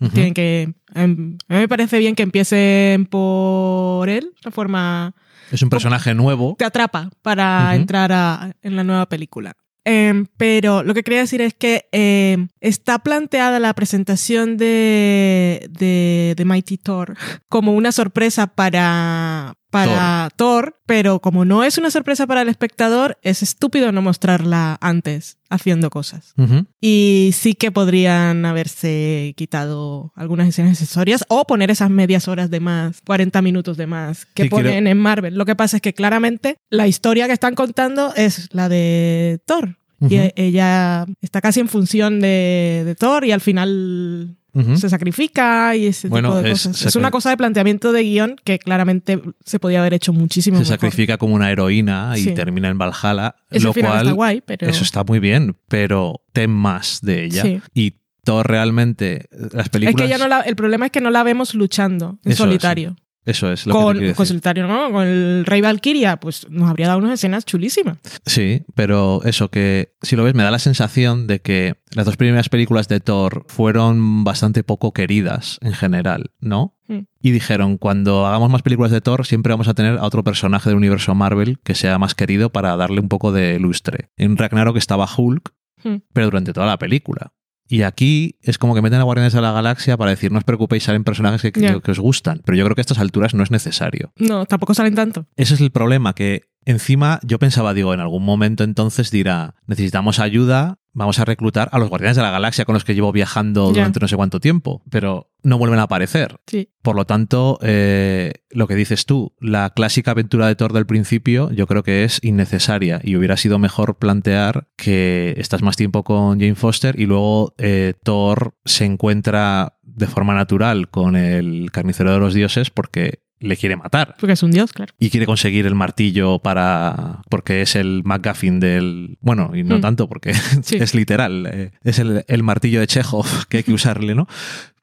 Ujú. 0.00 0.10
Tienen 0.12 0.34
que. 0.34 0.74
em, 0.94 1.38
a 1.48 1.54
mí 1.54 1.60
me 1.60 1.68
parece 1.68 1.98
bien 1.98 2.14
que 2.14 2.22
empiecen 2.22 3.06
por 3.06 4.08
él, 4.08 4.32
de 4.44 4.50
forma. 4.50 5.14
Es 5.50 5.62
un 5.62 5.70
personaje 5.70 6.12
nuevo. 6.14 6.56
Te 6.58 6.64
atrapa 6.64 7.08
para 7.22 7.74
entrar 7.76 8.12
a- 8.12 8.52
en 8.62 8.76
la 8.76 8.84
nueva 8.84 9.06
película. 9.08 9.54
Em, 9.84 10.26
pero 10.36 10.82
lo 10.82 10.92
que 10.94 11.04
quería 11.04 11.20
decir 11.20 11.40
es 11.40 11.54
que 11.54 11.88
em, 11.92 12.48
está 12.60 12.98
planteada 12.98 13.60
la 13.60 13.72
presentación 13.72 14.56
de, 14.56 15.68
de, 15.70 16.34
de 16.36 16.44
Mighty 16.44 16.76
Thor 16.76 17.14
como 17.48 17.72
una 17.72 17.92
sorpresa 17.92 18.48
para, 18.48 19.54
para 19.84 20.30
Thor. 20.36 20.76
pero 20.86 21.20
como 21.20 21.44
no 21.44 21.64
es 21.64 21.78
una 21.78 21.90
sorpresa 21.90 22.26
para 22.26 22.42
el 22.42 22.48
espectador, 22.48 23.18
es 23.22 23.42
estúpido 23.42 23.92
no 23.92 24.02
mostrarla 24.02 24.78
antes 24.80 25.38
haciendo 25.50 25.90
cosas. 25.90 26.32
Ujú. 26.36 26.66
Y 26.80 27.30
sí 27.34 27.54
que 27.54 27.70
podrían 27.70 28.44
haberse 28.46 29.34
quitado 29.36 30.12
algunas 30.16 30.48
escenas 30.48 30.72
accesorias 30.80 31.24
o 31.28 31.44
poner 31.46 31.70
esas 31.70 31.90
medias 31.90 32.28
horas 32.28 32.50
de 32.50 32.60
más, 32.60 33.00
40 33.06 33.42
minutos 33.42 33.76
de 33.76 33.86
más 33.86 34.26
que 34.26 34.44
Sí, 34.44 34.48
quiero- 34.48 34.68
ponen 34.68 34.86
en 34.86 34.98
Marvel. 34.98 35.34
Lo 35.36 35.44
que 35.44 35.54
pasa 35.56 35.76
es 35.76 35.82
que 35.82 35.94
claramente 35.94 36.56
la 36.70 36.86
historia 36.86 37.26
que 37.26 37.32
están 37.32 37.54
contando 37.54 38.12
es 38.16 38.48
la 38.52 38.68
de 38.68 39.40
Thor. 39.46 39.78
Y 40.00 40.04
Ujú. 40.06 40.14
e- 40.16 40.32
ella 40.36 41.06
está 41.22 41.40
casi 41.40 41.60
en 41.60 41.68
función 41.68 42.20
de, 42.20 42.82
de 42.84 42.94
Thor 42.94 43.24
y 43.24 43.32
al 43.32 43.40
final 43.40 44.36
Se 44.76 44.88
sacrifica 44.88 45.76
y 45.76 45.86
ese 45.86 46.08
Bueno, 46.08 46.30
tipo 46.30 46.42
de 46.42 46.50
es- 46.52 46.62
cosas. 46.66 46.86
Es 46.86 46.96
una 46.96 47.10
cosa 47.10 47.30
de 47.30 47.36
planteamiento 47.36 47.92
de 47.92 48.02
guion 48.02 48.36
que 48.44 48.58
claramente 48.58 49.20
se 49.44 49.58
podía 49.58 49.80
haber 49.80 49.94
hecho 49.94 50.12
muchísimo 50.12 50.56
Se 50.58 50.60
mejor. 50.62 50.74
sacrifica 50.76 51.18
como 51.18 51.34
una 51.34 51.50
heroína 51.50 52.12
y 52.16 52.22
Sí. 52.24 52.34
termina 52.34 52.68
en 52.68 52.78
Valhalla. 52.78 53.34
Ese 53.50 53.64
lo 53.64 53.74
cual, 53.74 53.98
está 53.98 54.12
guay, 54.12 54.40
pero... 54.46 54.66
eso 54.68 54.82
está 54.84 55.04
muy 55.04 55.18
bien, 55.18 55.56
pero 55.68 56.22
ten 56.32 56.50
más 56.50 57.00
de 57.02 57.24
ella. 57.24 57.42
Sí. 57.42 57.60
Y 57.74 57.94
Thor 58.24 58.46
realmente, 58.48 59.28
las 59.52 59.66
Es 59.66 59.68
películas... 59.68 60.02
que 60.02 60.08
ya 60.08 60.18
no 60.18 60.26
la- 60.26 60.40
el 60.40 60.56
problema 60.56 60.86
es 60.86 60.92
que 60.92 61.00
no 61.00 61.10
la 61.10 61.22
vemos 61.22 61.54
luchando 61.54 62.18
en 62.24 62.32
Eso 62.32 62.44
es. 62.44 62.48
solitario. 62.48 62.96
Eso 63.26 63.52
es 63.52 63.66
lo 63.66 63.74
que 63.74 63.78
te 63.78 63.84
con, 63.84 63.98
quiero 63.98 64.14
con 64.14 64.26
solitario, 64.26 64.66
¿no? 64.66 64.90
Con 64.90 65.06
el 65.06 65.44
Rey 65.44 65.60
Valkyria, 65.60 66.18
pues 66.18 66.48
nos 66.48 66.70
habría 66.70 66.86
dado 66.86 67.00
unas 67.00 67.12
escenas 67.14 67.44
chulísimas. 67.44 67.98
Sí, 68.24 68.62
pero 68.74 69.20
eso 69.24 69.50
que, 69.50 69.92
si 70.00 70.16
lo 70.16 70.24
ves, 70.24 70.34
me 70.34 70.42
da 70.44 70.50
la 70.50 70.58
sensación 70.58 71.26
de 71.26 71.40
que 71.40 71.74
las 71.90 72.06
dos 72.06 72.16
primeras 72.16 72.48
películas 72.48 72.88
de 72.88 73.00
Thor 73.00 73.44
fueron 73.48 74.24
bastante 74.24 74.62
poco 74.64 74.92
queridas 74.92 75.58
en 75.60 75.72
general, 75.74 76.30
¿no? 76.40 76.74
Mm. 76.88 77.00
Y 77.20 77.30
dijeron, 77.32 77.78
cuando 77.78 78.26
hagamos 78.26 78.48
más 78.50 78.62
películas 78.62 78.92
de 78.92 79.00
Thor, 79.00 79.26
siempre 79.26 79.52
vamos 79.52 79.68
a 79.68 79.74
tener 79.74 79.98
a 79.98 80.04
otro 80.04 80.22
personaje 80.24 80.70
del 80.70 80.76
universo 80.78 81.14
Marvel 81.14 81.58
que 81.64 81.74
sea 81.74 81.98
más 81.98 82.14
querido 82.14 82.50
para 82.50 82.76
darle 82.76 83.00
un 83.00 83.08
poco 83.08 83.32
de 83.32 83.58
lustre. 83.58 84.10
En 84.16 84.36
Ragnarok 84.36 84.76
estaba 84.76 85.06
Hulk, 85.14 85.52
Mm. 85.84 85.96
pero 86.14 86.26
durante 86.28 86.52
toda 86.54 86.66
la 86.66 86.78
película. 86.78 87.32
Y 87.68 87.82
aquí 87.82 88.36
es 88.42 88.58
como 88.58 88.74
que 88.74 88.82
meten 88.82 89.00
a 89.00 89.02
Guardianes 89.02 89.32
de 89.32 89.40
la 89.40 89.52
Galaxia 89.52 89.96
para 89.96 90.10
decir, 90.10 90.30
no 90.32 90.38
os 90.38 90.44
preocupéis, 90.44 90.84
salen 90.84 91.02
personajes 91.04 91.42
que, 91.42 91.50
que- 91.52 91.90
os 91.90 91.98
gustan. 91.98 92.40
Pero 92.44 92.56
yo 92.56 92.64
creo 92.64 92.74
que 92.76 92.80
a 92.80 92.82
estas 92.86 92.98
alturas 92.98 93.34
no 93.34 93.42
es 93.42 93.50
necesario. 93.50 94.12
No, 94.16 94.46
tampoco 94.46 94.74
salen 94.74 94.94
tanto. 94.94 95.26
Ese 95.36 95.54
es 95.54 95.60
el 95.60 95.70
problema, 95.72 96.14
que 96.14 96.42
encima 96.66 97.20
yo 97.22 97.38
pensaba, 97.38 97.72
digo, 97.72 97.94
en 97.94 98.00
algún 98.00 98.24
momento 98.24 98.64
entonces 98.64 99.10
dirá, 99.10 99.54
necesitamos 99.66 100.18
ayuda, 100.18 100.78
vamos 100.92 101.18
a 101.18 101.24
reclutar 101.24 101.68
a 101.72 101.78
los 101.78 101.88
Guardianes 101.88 102.16
de 102.16 102.22
la 102.22 102.30
Galaxia 102.30 102.64
con 102.64 102.74
los 102.74 102.84
que 102.84 102.94
llevo 102.94 103.12
viajando 103.12 103.68
durante 103.68 104.00
no 104.00 104.08
sé 104.08 104.16
cuánto 104.16 104.40
tiempo, 104.40 104.82
pero 104.90 105.30
no 105.42 105.58
vuelven 105.58 105.78
a 105.78 105.82
aparecer. 105.82 106.40
Sí. 106.46 106.70
Por 106.82 106.96
lo 106.96 107.04
tanto, 107.04 107.58
eh, 107.62 108.32
lo 108.50 108.66
que 108.66 108.74
dices 108.74 109.06
tú, 109.06 109.34
la 109.38 109.70
clásica 109.70 110.10
aventura 110.10 110.48
de 110.48 110.56
Thor 110.56 110.72
del 110.72 110.86
principio, 110.86 111.50
yo 111.52 111.66
creo 111.66 111.82
que 111.82 112.04
es 112.04 112.18
innecesaria 112.22 113.00
y 113.02 113.16
hubiera 113.16 113.36
sido 113.36 113.58
mejor 113.58 113.96
plantear 113.96 114.68
que 114.76 115.34
estás 115.36 115.62
más 115.62 115.76
tiempo 115.76 116.02
con 116.02 116.40
Jane 116.40 116.54
Foster 116.54 116.98
y 116.98 117.06
luego 117.06 117.54
eh, 117.58 117.94
Thor 118.02 118.54
se 118.64 118.86
encuentra 118.86 119.76
de 119.82 120.06
forma 120.06 120.34
natural 120.34 120.88
con 120.88 121.14
el 121.14 121.70
carnicero 121.72 122.12
de 122.12 122.18
los 122.18 122.34
dioses 122.34 122.70
porque 122.70 123.20
le 123.38 123.56
quiere 123.56 123.76
matar 123.76 124.16
Porque 124.18 124.32
es 124.32 124.42
un 124.42 124.50
dios, 124.50 124.72
claro. 124.72 124.94
y 124.98 125.10
quiere 125.10 125.26
conseguir 125.26 125.66
el 125.66 125.74
martillo 125.74 126.38
para 126.38 127.20
porque 127.28 127.60
es 127.62 127.76
el 127.76 128.02
McGuffin 128.04 128.60
del 128.60 129.18
bueno 129.20 129.52
y 129.54 129.62
no 129.62 129.78
Mm. 129.78 129.80
tanto 129.82 130.08
porque 130.08 130.32
Sí. 130.62 130.76
es 130.76 130.94
literal 130.94 131.46
eh, 131.52 131.70
es 131.84 131.98
el, 131.98 132.24
el 132.28 132.42
martillo 132.42 132.80
de 132.80 132.86
Chekhov 132.86 133.26
que 133.48 133.58
hay 133.58 133.62
que 133.62 133.72
usarle 133.74 134.14
no 134.14 134.26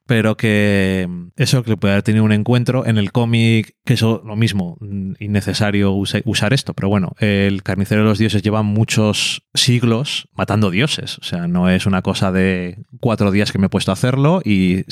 pero 0.06 0.36
que 0.36 1.08
eso 1.36 1.62
que 1.62 1.76
puede 1.76 1.92
haber 1.94 2.02
tenido 2.02 2.24
un 2.24 2.32
encuentro 2.32 2.86
en 2.86 2.98
el 2.98 3.10
cómic 3.12 3.74
que 3.84 3.94
eso 3.94 4.22
lo 4.24 4.36
mismo 4.36 4.76
mm, 4.80 5.12
innecesario 5.20 5.92
usa- 5.92 6.20
usar 6.24 6.52
esto 6.52 6.74
pero 6.74 6.88
bueno 6.88 7.12
el 7.20 7.62
carnicero 7.62 8.02
de 8.02 8.08
los 8.08 8.18
dioses 8.18 8.42
lleva 8.42 8.62
muchos 8.62 9.42
siglos 9.54 10.28
matando 10.34 10.70
dioses 10.70 11.18
o 11.18 11.24
sea 11.24 11.46
no 11.48 11.68
es 11.70 11.86
una 11.86 12.02
cosa 12.02 12.32
de 12.32 12.78
cuatro 13.00 13.30
días 13.30 13.52
que 13.52 13.58
me 13.58 13.66
he 13.66 13.70
puesto 13.70 13.90
a 13.92 13.94
hacerlo 13.94 14.40
y 14.44 14.82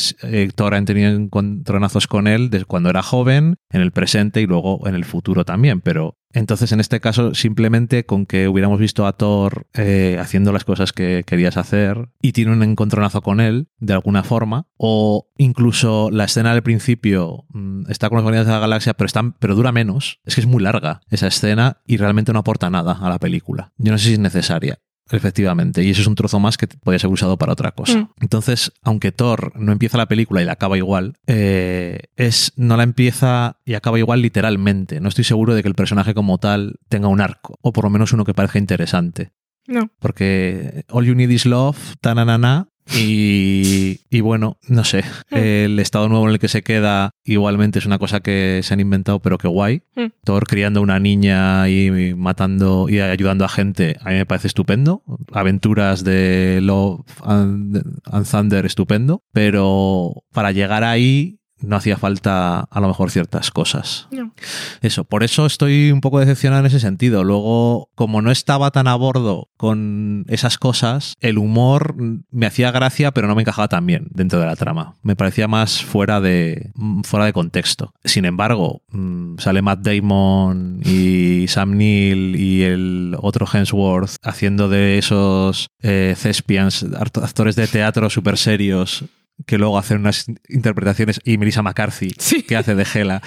Thor 0.54 0.74
ha 0.74 0.84
tenido 0.84 1.10
encontronazos 1.10 2.06
con 2.06 2.26
él 2.26 2.50
desde 2.50 2.64
cuando 2.64 2.90
era 2.90 3.02
joven 3.02 3.56
en 3.70 3.80
el 3.80 3.92
presente 3.92 4.40
y 4.40 4.46
luego 4.46 4.86
en 4.88 4.94
el 4.94 5.04
futuro 5.04 5.44
también 5.44 5.80
pero 5.80 6.16
entonces, 6.32 6.72
en 6.72 6.80
este 6.80 7.00
caso, 7.00 7.34
simplemente 7.34 8.06
con 8.06 8.26
que 8.26 8.48
hubiéramos 8.48 8.78
visto 8.78 9.06
a 9.06 9.12
Thor 9.12 9.66
eh, 9.74 10.18
haciendo 10.20 10.52
las 10.52 10.64
cosas 10.64 10.92
que 10.92 11.24
querías 11.26 11.56
hacer 11.56 12.08
y 12.20 12.32
tiene 12.32 12.52
un 12.52 12.62
encontronazo 12.62 13.20
con 13.22 13.40
él, 13.40 13.68
de 13.78 13.92
alguna 13.92 14.22
forma, 14.22 14.66
o 14.76 15.28
incluso 15.36 16.10
la 16.10 16.24
escena 16.24 16.52
del 16.52 16.62
principio 16.62 17.44
mm, 17.50 17.90
está 17.90 18.08
con 18.08 18.16
los 18.16 18.22
Guardianes 18.22 18.46
de 18.46 18.52
la 18.52 18.60
Galaxia, 18.60 18.94
pero, 18.94 19.06
están, 19.06 19.32
pero 19.32 19.54
dura 19.54 19.72
menos. 19.72 20.20
Es 20.24 20.34
que 20.34 20.40
es 20.40 20.46
muy 20.46 20.62
larga 20.62 21.00
esa 21.10 21.26
escena 21.26 21.82
y 21.86 21.96
realmente 21.98 22.32
no 22.32 22.40
aporta 22.40 22.70
nada 22.70 22.98
a 23.00 23.08
la 23.08 23.18
película. 23.18 23.72
Yo 23.76 23.92
no 23.92 23.98
sé 23.98 24.08
si 24.08 24.12
es 24.14 24.18
necesaria. 24.18 24.78
Efectivamente, 25.12 25.82
y 25.82 25.90
eso 25.90 26.00
es 26.00 26.06
un 26.06 26.14
trozo 26.14 26.40
más 26.40 26.56
que 26.56 26.66
podría 26.66 26.98
ser 26.98 27.10
usado 27.10 27.36
para 27.36 27.52
otra 27.52 27.72
cosa. 27.72 27.98
Mm. 27.98 28.08
Entonces, 28.20 28.72
aunque 28.82 29.12
Thor 29.12 29.52
no 29.54 29.70
empieza 29.70 29.98
la 29.98 30.06
película 30.06 30.40
y 30.40 30.46
la 30.46 30.52
acaba 30.52 30.78
igual, 30.78 31.14
eh, 31.26 32.04
es 32.16 32.52
no 32.56 32.76
la 32.76 32.82
empieza 32.82 33.58
y 33.64 33.74
acaba 33.74 33.98
igual 33.98 34.22
literalmente. 34.22 35.00
No 35.00 35.08
estoy 35.08 35.24
seguro 35.24 35.54
de 35.54 35.62
que 35.62 35.68
el 35.68 35.74
personaje 35.74 36.14
como 36.14 36.38
tal 36.38 36.80
tenga 36.88 37.08
un 37.08 37.20
arco, 37.20 37.58
o 37.60 37.72
por 37.72 37.84
lo 37.84 37.90
menos 37.90 38.12
uno 38.12 38.24
que 38.24 38.34
parezca 38.34 38.58
interesante. 38.58 39.32
No. 39.66 39.90
Porque 40.00 40.84
All 40.88 41.04
You 41.04 41.14
Need 41.14 41.30
Is 41.30 41.46
Love, 41.46 41.96
tananana, 42.00 42.68
y, 42.94 44.00
y 44.10 44.20
bueno, 44.20 44.58
no 44.68 44.84
sé, 44.84 45.04
Mm. 45.30 45.36
el 45.36 45.78
estado 45.78 46.08
nuevo 46.08 46.26
en 46.26 46.32
el 46.34 46.38
que 46.38 46.48
se 46.48 46.62
queda 46.62 47.10
igualmente 47.24 47.78
es 47.78 47.86
una 47.86 47.98
cosa 47.98 48.20
que 48.20 48.60
se 48.62 48.74
han 48.74 48.80
inventado, 48.80 49.20
pero 49.20 49.38
que 49.38 49.48
guay. 49.48 49.82
Mm. 49.96 50.06
Thor 50.24 50.46
criando 50.46 50.82
una 50.82 50.98
niña 50.98 51.68
y 51.68 52.14
matando 52.14 52.88
y 52.88 53.00
ayudando 53.00 53.44
a 53.44 53.48
gente, 53.48 53.96
a 54.00 54.10
mí 54.10 54.16
me 54.16 54.26
parece 54.26 54.48
estupendo. 54.48 55.02
Aventuras 55.32 56.04
de 56.04 56.60
Love 56.62 57.00
and, 57.24 57.82
and 58.10 58.26
Thunder, 58.30 58.66
estupendo. 58.66 59.22
Pero 59.32 60.24
para 60.32 60.52
llegar 60.52 60.84
ahí 60.84 61.38
no 61.62 61.76
hacía 61.76 61.96
falta 61.96 62.60
a 62.60 62.80
lo 62.80 62.88
mejor 62.88 63.10
ciertas 63.10 63.50
cosas. 63.50 64.08
No. 64.10 64.34
Eso, 64.80 65.04
por 65.04 65.22
eso 65.22 65.46
estoy 65.46 65.90
un 65.90 66.00
poco 66.00 66.20
decepcionado 66.20 66.60
en 66.60 66.66
ese 66.66 66.80
sentido. 66.80 67.24
Luego, 67.24 67.90
como 67.94 68.22
no 68.22 68.30
estaba 68.30 68.70
tan 68.70 68.88
a 68.88 68.94
bordo 68.94 69.48
con 69.56 70.24
esas 70.28 70.58
cosas, 70.58 71.14
el 71.20 71.38
humor 71.38 71.94
me 72.30 72.46
hacía 72.46 72.70
gracia, 72.70 73.12
pero 73.12 73.28
no 73.28 73.34
me 73.34 73.42
encajaba 73.42 73.68
tan 73.68 73.86
bien 73.86 74.08
dentro 74.10 74.40
de 74.40 74.46
la 74.46 74.56
trama. 74.56 74.94
Me 75.02 75.16
parecía 75.16 75.48
más 75.48 75.84
fuera 75.84 76.20
de, 76.20 76.72
fuera 77.04 77.26
de 77.26 77.32
contexto. 77.32 77.94
Sin 78.04 78.24
embargo, 78.24 78.82
mm, 78.90 79.38
sale 79.38 79.62
Matt 79.62 79.80
Damon 79.80 80.80
y 80.84 81.46
Sam 81.48 81.76
Neill 81.76 82.36
y 82.36 82.62
el 82.62 83.16
otro 83.20 83.46
Hemsworth 83.52 84.16
haciendo 84.22 84.68
de 84.68 84.98
esos 84.98 85.68
eh, 85.82 86.14
thespians, 86.20 86.86
actores 86.94 87.56
de 87.56 87.66
teatro 87.66 88.10
súper 88.10 88.38
serios 88.38 89.04
que 89.46 89.58
luego 89.58 89.78
hacen 89.78 89.98
unas 90.00 90.26
interpretaciones 90.48 91.20
y 91.24 91.38
Melissa 91.38 91.62
McCarthy 91.62 92.10
Sí. 92.18 92.42
que 92.42 92.56
hace 92.56 92.74
de 92.74 92.86
Hela 92.94 93.22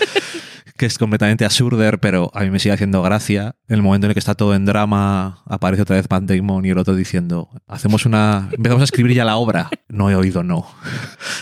que 0.77 0.85
es 0.85 0.97
completamente 0.97 1.45
absurder, 1.45 1.99
pero 1.99 2.29
a 2.33 2.41
mí 2.41 2.49
me 2.49 2.59
sigue 2.59 2.73
haciendo 2.73 3.01
gracia. 3.01 3.55
En 3.69 3.75
el 3.77 3.81
momento 3.81 4.07
en 4.07 4.11
el 4.11 4.13
que 4.13 4.19
está 4.19 4.35
todo 4.35 4.53
en 4.55 4.65
drama, 4.65 5.41
aparece 5.45 5.83
otra 5.83 5.95
vez 5.95 6.05
Matt 6.09 6.23
Damon 6.23 6.65
y 6.65 6.69
el 6.69 6.77
otro 6.77 6.95
diciendo, 6.95 7.49
hacemos 7.65 8.05
una... 8.05 8.49
Empezamos 8.51 8.81
a 8.81 8.83
escribir 8.83 9.13
ya 9.15 9.23
la 9.23 9.37
obra. 9.37 9.69
No 9.87 10.09
he 10.11 10.15
oído 10.15 10.43
no. 10.43 10.67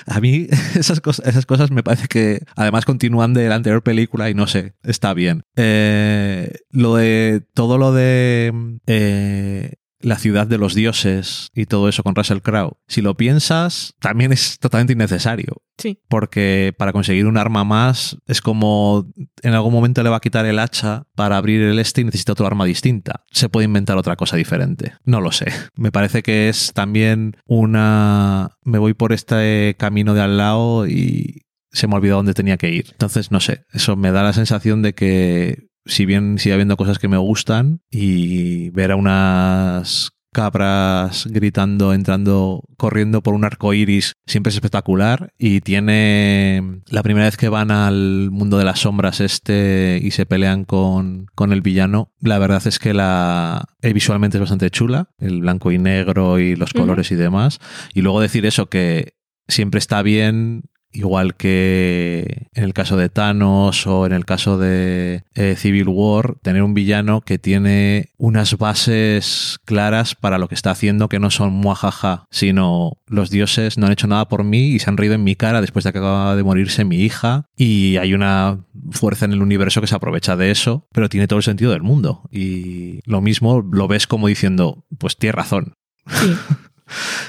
A 0.05 0.19
mí 0.19 0.47
esas, 0.75 1.01
cosas, 1.01 1.25
esas 1.27 1.47
cosas 1.47 1.71
me 1.71 1.81
parece 1.81 2.07
que 2.07 2.43
además 2.55 2.85
continúan 2.85 3.33
de 3.33 3.49
la 3.49 3.55
anterior 3.55 3.81
película 3.81 4.29
y 4.29 4.35
no 4.35 4.45
sé, 4.45 4.75
está 4.83 5.15
bien. 5.15 5.41
Eh, 5.55 6.51
lo 6.69 6.95
de... 6.95 7.43
Todo 7.55 7.79
lo 7.79 7.91
de... 7.91 8.53
eh, 8.85 9.73
la 10.03 10.17
ciudad 10.19 10.45
de 10.45 10.57
los 10.57 10.75
dioses 10.75 11.47
y 11.55 11.65
todo 11.65 11.89
eso 11.89 12.03
con 12.03 12.13
Russell 12.15 12.39
Crowe, 12.39 12.77
si 12.87 13.01
lo 13.01 13.15
piensas, 13.15 13.95
también 13.99 14.31
es 14.33 14.59
totalmente 14.59 14.93
innecesario 14.93 15.61
Sí. 15.79 15.99
porque 16.07 16.73
para 16.77 16.93
conseguir 16.93 17.25
un 17.25 17.35
arma 17.37 17.63
más 17.63 18.17
es 18.27 18.41
como 18.41 19.07
en 19.41 19.53
algún 19.53 19.73
momento 19.73 20.03
le 20.03 20.09
va 20.09 20.17
a 20.17 20.21
quitar 20.21 20.45
el 20.45 20.59
hacha 20.59 21.03
para 21.15 21.37
abrir 21.37 21.61
el 21.63 21.79
este 21.79 22.01
y 22.01 22.03
necesita 22.03 22.33
otro 22.33 22.45
arma 22.45 22.65
distinta. 22.65 23.23
Se 23.31 23.49
puede 23.49 23.65
inventar 23.65 23.97
otra 23.97 24.15
cosa 24.15 24.35
diferente. 24.37 24.93
No 25.03 25.19
lo 25.19 25.31
sé. 25.31 25.45
Me 25.75 25.91
parece 25.91 26.21
que 26.21 26.47
es 26.49 26.73
también 26.73 27.37
una... 27.47 28.51
Me 28.63 28.77
voy 28.77 28.93
por 28.93 29.13
este 29.13 29.75
camino 29.79 30.13
de 30.13 30.21
al 30.21 30.37
lado 30.37 30.87
y 30.87 31.41
se 31.71 31.87
me 31.87 31.95
olvidó 31.95 32.17
dónde 32.17 32.35
tenía 32.35 32.57
que 32.57 32.69
ir. 32.69 32.89
Entonces, 32.91 33.31
no 33.31 33.39
sé. 33.39 33.65
Eso 33.73 33.95
me 33.95 34.11
da 34.11 34.21
la 34.21 34.33
sensación 34.33 34.83
de 34.83 34.93
que 34.93 35.69
si 35.85 36.05
bien 36.05 36.37
sigue 36.39 36.53
habiendo 36.53 36.77
cosas 36.77 36.99
que 36.99 37.07
me 37.07 37.17
gustan 37.17 37.81
y 37.89 38.69
ver 38.71 38.91
a 38.91 38.95
unas 38.95 40.13
cabras 40.33 41.27
gritando, 41.29 41.93
entrando, 41.93 42.63
corriendo 42.75 43.21
por 43.21 43.33
un 43.35 43.45
arco 43.45 43.73
iris, 43.73 44.15
siempre 44.25 44.49
es 44.49 44.55
espectacular. 44.55 45.31
Y 45.37 45.61
tiene 45.61 46.81
la 46.87 47.03
primera 47.03 47.27
vez 47.27 47.37
que 47.37 47.47
van 47.47 47.71
al 47.71 48.29
mundo 48.31 48.57
de 48.57 48.65
las 48.65 48.79
sombras 48.79 49.21
este 49.21 49.99
y 50.03 50.11
se 50.11 50.25
pelean 50.25 50.65
con, 50.65 51.27
con 51.35 51.53
el 51.53 51.61
villano. 51.61 52.11
La 52.19 52.39
verdad 52.39 52.65
es 52.65 52.79
que 52.79 52.93
la 52.93 53.65
visualmente 53.81 54.37
es 54.37 54.41
bastante 54.41 54.71
chula, 54.71 55.09
el 55.19 55.41
blanco 55.41 55.71
y 55.71 55.77
negro 55.77 56.39
y 56.39 56.57
los 56.57 56.73
colores 56.73 57.11
y 57.11 57.15
demás. 57.15 57.59
Y 57.93 58.01
luego 58.01 58.19
decir 58.19 58.45
eso, 58.45 58.65
que 58.65 59.13
siempre 59.47 59.77
está 59.77 60.01
bien 60.01 60.63
Igual 60.93 61.35
que 61.35 62.47
en 62.53 62.63
el 62.63 62.73
caso 62.73 62.95
de 62.97 63.09
Thanos 63.09 63.87
o 63.87 64.05
en 64.05 64.13
el 64.13 64.25
caso 64.25 64.59
de 64.59 65.23
eh, 65.33 65.55
Civil 65.57 65.87
War, 65.87 66.35
tener 66.43 66.61
un 66.61 66.75
villano 66.75 67.21
que 67.21 67.39
tiene 67.39 68.11
unas 68.17 68.57
bases 68.57 69.57
claras 69.65 70.13
para 70.13 70.37
lo 70.37 70.47
que 70.47 70.55
está 70.55 70.69
haciendo, 70.69 71.09
que 71.09 71.19
no 71.19 71.31
son 71.31 71.53
muajaja, 71.53 72.25
sino 72.29 72.97
los 73.07 73.31
dioses 73.31 73.77
no 73.79 73.87
han 73.87 73.91
hecho 73.91 74.07
nada 74.07 74.27
por 74.27 74.43
mí 74.43 74.67
y 74.67 74.79
se 74.79 74.89
han 74.89 74.97
reído 74.97 75.15
en 75.15 75.23
mi 75.23 75.35
cara 75.35 75.61
después 75.61 75.83
de 75.83 75.91
que 75.91 75.97
acaba 75.97 76.35
de 76.35 76.43
morirse 76.43 76.85
mi 76.85 76.97
hija. 76.97 77.47
Y 77.57 77.97
hay 77.97 78.13
una 78.13 78.63
fuerza 78.91 79.25
en 79.25 79.33
el 79.33 79.41
universo 79.41 79.81
que 79.81 79.87
se 79.87 79.95
aprovecha 79.95 80.35
de 80.35 80.51
eso, 80.51 80.87
pero 80.91 81.09
tiene 81.09 81.27
todo 81.27 81.37
el 81.37 81.43
sentido 81.43 81.71
del 81.71 81.81
mundo. 81.81 82.21
Y 82.31 82.99
lo 83.09 83.21
mismo 83.21 83.61
lo 83.61 83.87
ves 83.87 84.05
como 84.05 84.27
diciendo, 84.27 84.85
pues 84.99 85.17
tienes 85.17 85.35
razón. 85.35 85.73
Sí. 86.07 86.35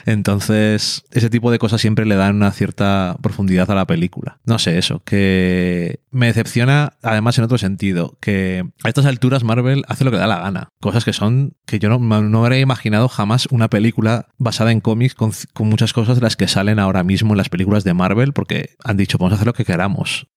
Entonces, 0.06 1.04
ese 1.10 1.30
tipo 1.30 1.50
de 1.50 1.58
cosas 1.58 1.80
siempre 1.80 2.06
le 2.06 2.16
dan 2.16 2.36
una 2.36 2.52
cierta 2.52 3.16
profundidad 3.22 3.70
a 3.70 3.74
la 3.74 3.86
película. 3.86 4.38
No 4.44 4.58
sé, 4.58 4.78
eso, 4.78 5.02
que 5.04 6.00
me 6.10 6.26
decepciona 6.26 6.94
además 7.02 7.38
en 7.38 7.44
otro 7.44 7.58
sentido, 7.58 8.16
que 8.20 8.64
a 8.82 8.88
estas 8.88 9.06
alturas 9.06 9.44
Marvel 9.44 9.84
hace 9.88 10.04
lo 10.04 10.10
que 10.10 10.18
da 10.18 10.26
la 10.26 10.40
gana. 10.40 10.68
Cosas 10.80 11.04
que 11.04 11.12
son 11.12 11.54
que 11.66 11.78
yo 11.78 11.88
no, 11.88 11.98
no 11.98 12.44
habría 12.44 12.60
imaginado 12.60 13.08
jamás 13.08 13.46
una 13.50 13.68
película 13.68 14.28
basada 14.38 14.72
en 14.72 14.80
cómics 14.80 15.14
con, 15.14 15.32
con 15.52 15.68
muchas 15.68 15.92
cosas 15.92 16.16
de 16.16 16.22
las 16.22 16.36
que 16.36 16.48
salen 16.48 16.78
ahora 16.78 17.04
mismo 17.04 17.32
en 17.32 17.38
las 17.38 17.48
películas 17.48 17.84
de 17.84 17.94
Marvel, 17.94 18.32
porque 18.32 18.70
han 18.84 18.96
dicho, 18.96 19.18
podemos 19.18 19.36
hacer 19.36 19.46
lo 19.46 19.54
que 19.54 19.64
queramos 19.64 20.28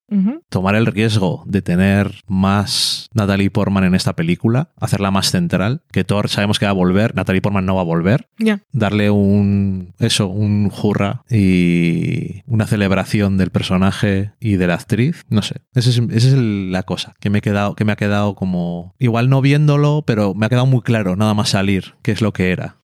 Tomar 0.50 0.76
el 0.76 0.86
riesgo 0.86 1.44
de 1.46 1.62
tener 1.62 2.22
más 2.28 3.10
Natalie 3.14 3.50
Portman 3.52 3.84
en 3.84 3.96
esta 3.96 4.16
película, 4.16 4.72
hacerla 4.80 5.12
más 5.12 5.32
central, 5.32 5.82
que 5.92 6.04
Thor 6.04 6.30
sabemos 6.30 6.60
que 6.60 6.66
va 6.66 6.72
a 6.72 6.74
volver, 6.74 7.14
Natalie 7.16 7.42
Portman 7.42 7.66
no 7.66 7.76
va 7.76 7.82
a 7.82 7.86
volver, 7.86 8.30
darle 8.72 9.10
un 9.10 9.94
eso, 10.00 10.28
un 10.28 10.72
hurra 10.82 11.24
y 11.30 12.42
una 12.46 12.68
celebración 12.68 13.38
del 13.38 13.50
personaje 13.52 14.32
y 14.40 14.56
de 14.56 14.68
la 14.68 14.76
actriz, 14.76 15.26
no 15.30 15.42
sé, 15.42 15.62
esa 15.74 15.90
es, 15.90 15.98
esa 15.98 16.28
es 16.28 16.34
el- 16.34 16.72
la 16.72 16.84
cosa 16.84 17.14
que 17.20 17.30
me 17.30 17.40
he 17.40 17.42
quedado 17.42 17.76
que 17.76 17.86
me 17.86 17.92
ha 17.92 17.96
quedado 17.98 18.36
como 18.36 18.94
igual 19.00 19.30
no 19.30 19.42
viéndolo, 19.42 20.04
pero 20.06 20.34
me 20.34 20.46
ha 20.46 20.50
quedado 20.50 20.66
muy 20.66 20.82
claro 20.82 21.16
nada 21.16 21.34
más 21.34 21.50
salir 21.50 21.96
qué 22.02 22.12
es 22.12 22.22
lo 22.22 22.34
que 22.34 22.52
era. 22.52 22.78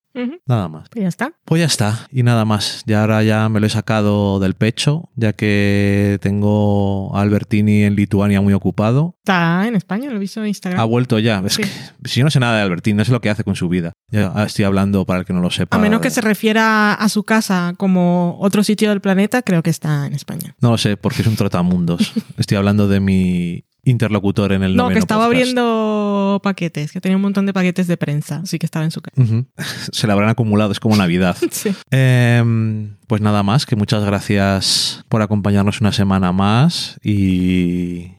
Nada 0.46 0.68
más. 0.68 0.90
Pues 0.90 1.02
ya 1.04 1.08
está. 1.10 1.34
Pues 1.46 1.60
ya 1.60 1.66
está, 1.66 2.08
y 2.12 2.24
nada 2.24 2.46
más. 2.46 2.84
Ya 2.86 3.02
ahora 3.02 3.24
ya 3.24 3.50
me 3.50 3.60
lo 3.60 3.66
he 3.68 3.70
sacado 3.70 4.40
del 4.40 4.54
pecho, 4.54 5.10
ya 5.16 5.34
que 5.34 6.20
tengo 6.22 7.16
a 7.16 7.22
Albertini 7.22 7.84
en 7.84 7.96
Lituania 7.96 8.42
muy 8.42 8.54
ocupado. 8.54 9.16
Está 9.24 9.68
en 9.68 9.76
España, 9.76 10.10
lo 10.10 10.18
he 10.18 10.20
visto 10.20 10.42
en 10.42 10.48
Instagram. 10.48 10.80
Ha 10.80 10.84
vuelto 10.86 11.20
ya. 11.20 11.42
Es 11.46 11.54
Sí. 11.54 11.64
que 11.64 11.70
si 12.10 12.20
yo 12.20 12.24
no 12.26 12.32
sé 12.32 12.40
nada 12.40 12.58
de 12.58 12.64
Albertini, 12.64 12.98
no 12.98 13.06
sé 13.06 13.12
lo 13.12 13.22
que 13.22 13.30
hace 13.30 13.44
con 13.44 13.56
su 13.56 13.70
vida. 13.70 13.94
Ya 14.12 14.32
estoy 14.46 14.66
hablando 14.66 15.06
para 15.06 15.22
el 15.22 15.26
que 15.26 15.34
no 15.34 15.40
lo 15.42 15.50
sepa. 15.50 15.78
A 15.78 15.80
menos 15.80 16.02
que 16.02 16.10
se 16.10 16.22
refiera 16.22 16.94
a 16.94 17.10
su 17.10 17.24
casa 17.24 17.74
como 17.78 18.38
otro 18.40 18.64
sitio 18.64 18.90
del 18.90 19.02
planeta, 19.02 19.42
creo 19.42 19.64
que 19.64 19.70
está 19.70 20.06
en 20.06 20.14
España. 20.14 20.56
No 20.62 20.72
lo 20.72 20.78
sé, 20.78 20.98
porque 20.98 21.22
es 21.22 21.28
un 21.28 21.36
trotamundos. 21.36 22.14
estoy 22.38 22.58
hablando 22.58 22.88
de 22.88 23.00
mi 23.00 23.66
interlocutor 23.84 24.52
en 24.54 24.64
el 24.64 24.76
No, 24.76 24.90
que 24.90 25.00
estaba 25.00 25.26
podcast. 25.26 25.42
abriendo 25.42 26.40
paquetes, 26.44 26.92
que 26.92 27.02
tenía 27.02 27.16
un 27.18 27.22
montón 27.22 27.46
de 27.46 27.54
paquetes 27.54 27.88
de 27.88 27.98
prensa, 27.98 28.38
así 28.44 28.58
que 28.60 28.66
estaba 28.66 28.86
en 28.86 28.92
su 28.92 29.02
casa. 29.02 29.22
Se 29.92 30.08
le 30.08 30.14
habrán 30.14 30.30
acumulado, 30.30 30.72
es 30.72 30.80
como 30.80 30.96
Navidad. 30.96 31.36
Sí. 31.52 31.74
Em, 31.92 32.96
pues 33.08 33.22
nada 33.22 33.44
más, 33.44 33.66
que 33.66 33.76
muchas 33.76 34.04
gracias 34.04 35.04
por 35.10 35.22
acompañarnos 35.22 35.82
una 35.82 35.92
semana 35.92 36.32
más 36.32 36.98
y 37.04 38.14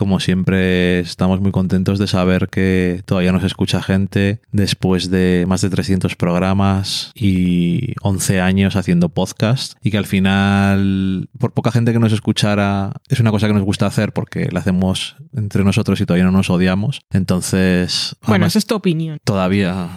como 0.00 0.18
siempre 0.18 1.00
estamos 1.00 1.42
muy 1.42 1.52
contentos 1.52 1.98
de 1.98 2.06
saber 2.06 2.48
que 2.48 3.02
todavía 3.04 3.32
nos 3.32 3.44
escucha 3.44 3.82
gente 3.82 4.40
después 4.50 5.10
de 5.10 5.44
más 5.46 5.60
de 5.60 5.68
300 5.68 6.16
programas 6.16 7.12
y 7.14 7.92
11 8.00 8.40
años 8.40 8.76
haciendo 8.76 9.10
podcast 9.10 9.74
y 9.82 9.90
que 9.90 9.98
al 9.98 10.06
final, 10.06 11.28
por 11.38 11.52
poca 11.52 11.70
gente 11.70 11.92
que 11.92 11.98
nos 11.98 12.14
escuchara, 12.14 12.94
es 13.10 13.20
una 13.20 13.30
cosa 13.30 13.46
que 13.46 13.52
nos 13.52 13.62
gusta 13.62 13.84
hacer 13.84 14.14
porque 14.14 14.48
la 14.50 14.60
hacemos 14.60 15.16
entre 15.36 15.64
nosotros 15.64 16.00
y 16.00 16.06
todavía 16.06 16.24
no 16.24 16.32
nos 16.32 16.48
odiamos. 16.48 17.02
Entonces, 17.10 18.16
Bueno, 18.26 18.46
esa 18.46 18.58
es 18.58 18.64
tu 18.64 18.76
opinión. 18.76 19.18
todavía 19.22 19.90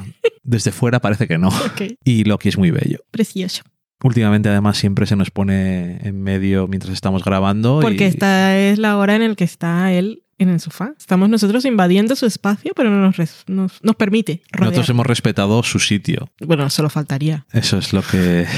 desde 0.44 0.74
fuera 0.74 1.00
parece 1.00 1.30
que 1.30 1.38
no. 1.38 1.48
Ok. 1.66 1.94
Y 2.04 2.26
Loki 2.26 2.50
es 2.50 2.58
muy 2.58 2.72
bello. 2.72 3.00
Precioso. 3.10 3.64
Últimamente, 4.04 4.50
además, 4.50 4.78
siempre 4.78 5.06
se 5.08 5.16
nos 5.16 5.32
pone 5.32 5.98
en 6.08 6.22
medio 6.22 6.68
mientras 6.68 6.94
estamos 6.94 7.24
grabando. 7.24 7.80
Porque 7.82 8.04
y 8.04 8.08
esta 8.08 8.58
es 8.60 8.78
la 8.78 8.98
hora 8.98 9.16
en 9.16 9.28
la 9.28 9.36
que 9.36 9.44
está 9.46 9.92
él 9.92 10.20
en 10.38 10.50
el 10.50 10.60
sofá. 10.60 10.94
Estamos 11.00 11.30
nosotros 11.30 11.64
invadiendo 11.66 12.16
su 12.16 12.26
espacio, 12.26 12.74
pero 12.76 12.90
no 12.90 13.00
nos, 13.02 13.18
res- 13.18 13.44
nos, 13.48 13.82
nos 13.82 13.96
permite 13.96 14.42
rodear. 14.52 14.72
nosotros 14.72 14.90
hemos 14.90 15.06
respetado 15.08 15.64
su 15.64 15.80
sitio. 15.80 16.30
Bueno, 16.46 16.70
solo 16.70 16.90
faltaría. 16.90 17.46
Eso 17.52 17.78
es 17.78 17.94
lo 17.94 18.02
que. 18.04 18.46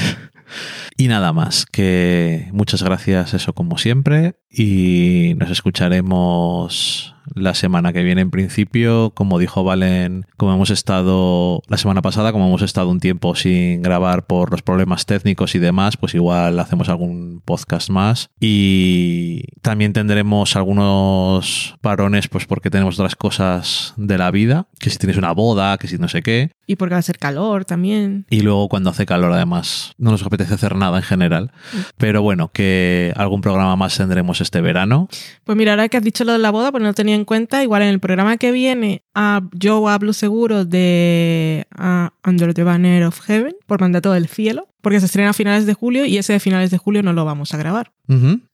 Y 0.96 1.08
nada 1.08 1.32
más, 1.32 1.66
que 1.66 2.48
muchas 2.52 2.80
gracias, 2.84 3.34
eso 3.34 3.52
como 3.52 3.78
siempre. 3.78 4.36
Y 4.48 5.34
nos 5.38 5.50
escucharemos 5.50 7.15
la 7.34 7.54
semana 7.54 7.92
que 7.92 8.02
viene 8.02 8.20
en 8.20 8.30
principio. 8.30 9.12
Como 9.14 9.38
dijo 9.38 9.64
Valen, 9.64 10.26
como 10.36 10.54
hemos 10.54 10.70
estado 10.70 11.62
la 11.68 11.76
semana 11.76 12.02
pasada, 12.02 12.32
como 12.32 12.46
hemos 12.46 12.62
estado 12.62 12.90
un 12.90 13.00
tiempo 13.00 13.34
sin 13.34 13.82
grabar 13.82 14.26
por 14.26 14.50
los 14.50 14.62
problemas 14.62 15.06
técnicos 15.06 15.54
y 15.54 15.58
demás, 15.58 15.96
pues 15.96 16.14
igual 16.14 16.58
hacemos 16.58 16.88
algún 16.88 17.42
podcast 17.44 17.90
más. 17.90 18.30
Y 18.40 19.42
también 19.62 19.92
tendremos 19.92 20.56
algunos 20.56 21.76
parones, 21.80 22.28
pues 22.28 22.46
porque 22.46 22.70
tenemos 22.70 22.98
otras 22.98 23.16
cosas 23.16 23.94
de 23.96 24.18
la 24.18 24.30
vida, 24.30 24.68
que 24.78 24.90
si 24.90 24.98
tienes 24.98 25.16
una 25.16 25.32
boda, 25.32 25.78
que 25.78 25.88
si 25.88 25.98
no 25.98 26.08
sé 26.08 26.22
qué. 26.22 26.52
Y 26.66 26.76
porque 26.76 26.94
va 26.94 26.98
a 26.98 27.02
ser 27.02 27.18
calor 27.18 27.64
también. 27.64 28.26
Y 28.30 28.40
luego 28.40 28.68
cuando 28.68 28.90
hace 28.90 29.06
calor 29.06 29.32
además 29.32 29.94
no 29.98 30.10
nos 30.10 30.22
apetece 30.24 30.54
hacer 30.54 30.76
nada 30.76 30.98
en 30.98 31.04
general. 31.04 31.52
Pero 31.96 32.22
bueno, 32.22 32.50
que 32.52 33.12
algún 33.16 33.40
programa 33.40 33.76
más 33.76 33.96
tendremos 33.96 34.40
este 34.40 34.60
verano. 34.60 35.08
Pues 35.44 35.56
mira, 35.56 35.72
ahora 35.72 35.88
que 35.88 35.96
has 35.96 36.02
dicho 36.02 36.24
lo 36.24 36.32
de 36.32 36.38
la 36.38 36.50
boda, 36.50 36.70
pues 36.70 36.82
no 36.82 36.92
tenía 36.94 37.15
en 37.16 37.24
cuenta, 37.24 37.62
igual 37.62 37.82
en 37.82 37.88
el 37.88 37.98
programa 37.98 38.36
que 38.36 38.52
viene 38.52 39.02
a, 39.14 39.42
yo 39.52 39.88
hablo 39.88 40.12
seguro 40.12 40.64
de 40.64 41.66
ah, 41.76 42.12
Under 42.24 42.54
the 42.54 42.62
Banner 42.62 43.04
of 43.04 43.20
Heaven, 43.20 43.56
por 43.66 43.80
mandato 43.80 44.12
del 44.12 44.28
cielo, 44.28 44.68
porque 44.80 45.00
se 45.00 45.06
estrena 45.06 45.30
a 45.30 45.32
finales 45.32 45.66
de 45.66 45.74
julio 45.74 46.06
y 46.06 46.18
ese 46.18 46.34
de 46.34 46.40
finales 46.40 46.70
de 46.70 46.78
julio 46.78 47.02
no 47.02 47.12
lo 47.12 47.24
vamos 47.24 47.52
a 47.52 47.56
grabar. 47.56 47.92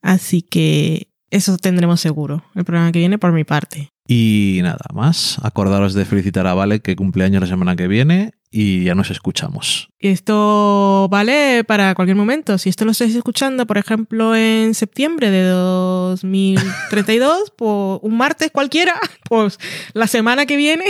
Así 0.01 0.41
que 0.41 1.09
eso 1.29 1.57
tendremos 1.57 2.01
seguro, 2.01 2.43
el 2.55 2.65
programa 2.65 2.91
que 2.91 2.99
viene 2.99 3.19
por 3.19 3.31
mi 3.31 3.43
parte. 3.43 3.91
Y 4.07 4.59
nada 4.63 4.85
más, 4.93 5.39
acordaros 5.43 5.93
de 5.93 6.05
felicitar 6.05 6.47
a 6.47 6.53
Vale 6.53 6.81
que 6.81 6.95
cumpleaños 6.95 7.41
la 7.41 7.47
semana 7.47 7.75
que 7.75 7.87
viene 7.87 8.33
y 8.55 8.83
ya 8.83 8.93
nos 8.93 9.09
escuchamos. 9.09 9.89
Y 9.99 10.09
esto 10.09 11.07
vale 11.09 11.63
para 11.63 11.95
cualquier 11.95 12.15
momento. 12.15 12.59
Si 12.59 12.69
esto 12.69 12.85
lo 12.85 12.91
estáis 12.91 13.15
escuchando, 13.15 13.65
por 13.65 13.79
ejemplo, 13.79 14.35
en 14.35 14.75
septiembre 14.75 15.31
de 15.31 15.41
2032, 15.41 17.51
pues 17.57 17.99
un 18.03 18.15
martes 18.15 18.51
cualquiera, 18.51 18.93
pues 19.27 19.57
la 19.93 20.05
semana 20.05 20.45
que 20.45 20.55
viene, 20.55 20.85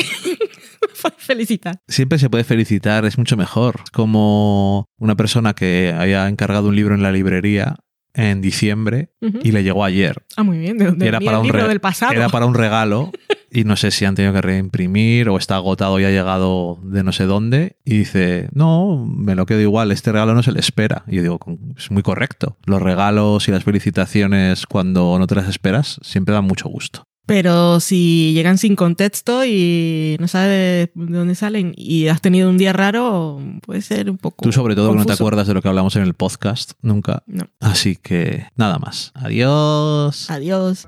pues 1.01 1.13
felicitar. 1.17 1.79
Siempre 1.87 2.19
se 2.19 2.29
puede 2.29 2.43
felicitar, 2.43 3.05
es 3.05 3.17
mucho 3.17 3.37
mejor. 3.37 3.79
Como 3.93 4.89
una 4.97 5.15
persona 5.15 5.53
que 5.53 5.95
haya 5.97 6.27
encargado 6.27 6.67
un 6.67 6.75
libro 6.75 6.95
en 6.95 7.01
la 7.01 7.13
librería 7.13 7.77
en 8.13 8.41
diciembre 8.41 9.09
y 9.21 9.53
le 9.53 9.63
llegó 9.63 9.85
ayer. 9.85 10.21
Ah, 10.35 10.43
muy 10.43 10.57
bien. 10.57 10.77
¿De 10.77 10.85
dónde 10.85 11.07
era 11.07 11.19
para 11.19 11.39
un 11.39 11.45
libro 11.45 11.67
del 11.67 11.79
pasado? 11.79 12.11
Era 12.11 12.27
para 12.27 12.45
un 12.45 12.53
regalo 12.53 13.11
y 13.53 13.63
no 13.65 13.75
sé 13.75 13.91
si 13.91 14.05
han 14.05 14.15
tenido 14.15 14.33
que 14.33 14.41
reimprimir 14.41 15.29
o 15.29 15.37
está 15.37 15.55
agotado 15.55 15.99
y 15.99 16.05
ha 16.05 16.09
llegado 16.09 16.79
de 16.83 17.03
no 17.03 17.11
sé 17.11 17.25
dónde. 17.25 17.77
Y 17.85 17.99
dice, 17.99 18.49
no, 18.53 19.05
me 19.05 19.35
lo 19.35 19.45
quedo 19.45 19.61
igual, 19.61 19.91
este 19.91 20.11
regalo 20.11 20.33
no 20.33 20.43
se 20.43 20.51
le 20.51 20.59
espera. 20.59 21.03
Y 21.07 21.17
yo 21.17 21.21
digo, 21.21 21.39
es 21.77 21.91
muy 21.91 22.01
correcto. 22.01 22.57
Los 22.65 22.81
regalos 22.81 23.47
y 23.47 23.51
las 23.51 23.63
felicitaciones 23.63 24.65
cuando 24.65 25.17
no 25.19 25.27
te 25.27 25.35
las 25.35 25.47
esperas 25.47 25.99
siempre 26.01 26.33
dan 26.33 26.45
mucho 26.45 26.67
gusto. 26.67 27.03
Pero 27.25 27.79
si 27.79 28.33
llegan 28.33 28.57
sin 28.57 28.75
contexto 28.75 29.45
y 29.45 30.17
no 30.19 30.27
sabes 30.27 30.89
de 30.93 31.17
dónde 31.17 31.35
salen 31.35 31.73
y 31.77 32.07
has 32.07 32.19
tenido 32.19 32.49
un 32.49 32.57
día 32.57 32.73
raro, 32.73 33.39
puede 33.61 33.81
ser 33.81 34.09
un 34.09 34.17
poco. 34.17 34.43
Tú 34.43 34.51
sobre 34.51 34.75
todo 34.75 34.91
que 34.91 34.97
no 34.97 35.05
te 35.05 35.13
acuerdas 35.13 35.47
de 35.47 35.53
lo 35.53 35.61
que 35.61 35.69
hablamos 35.69 35.95
en 35.95 36.03
el 36.03 36.15
podcast, 36.15 36.73
nunca. 36.81 37.23
No. 37.27 37.47
Así 37.61 37.95
que 37.95 38.47
nada 38.57 38.77
más. 38.77 39.13
Adiós. 39.15 40.29
Adiós. 40.29 40.87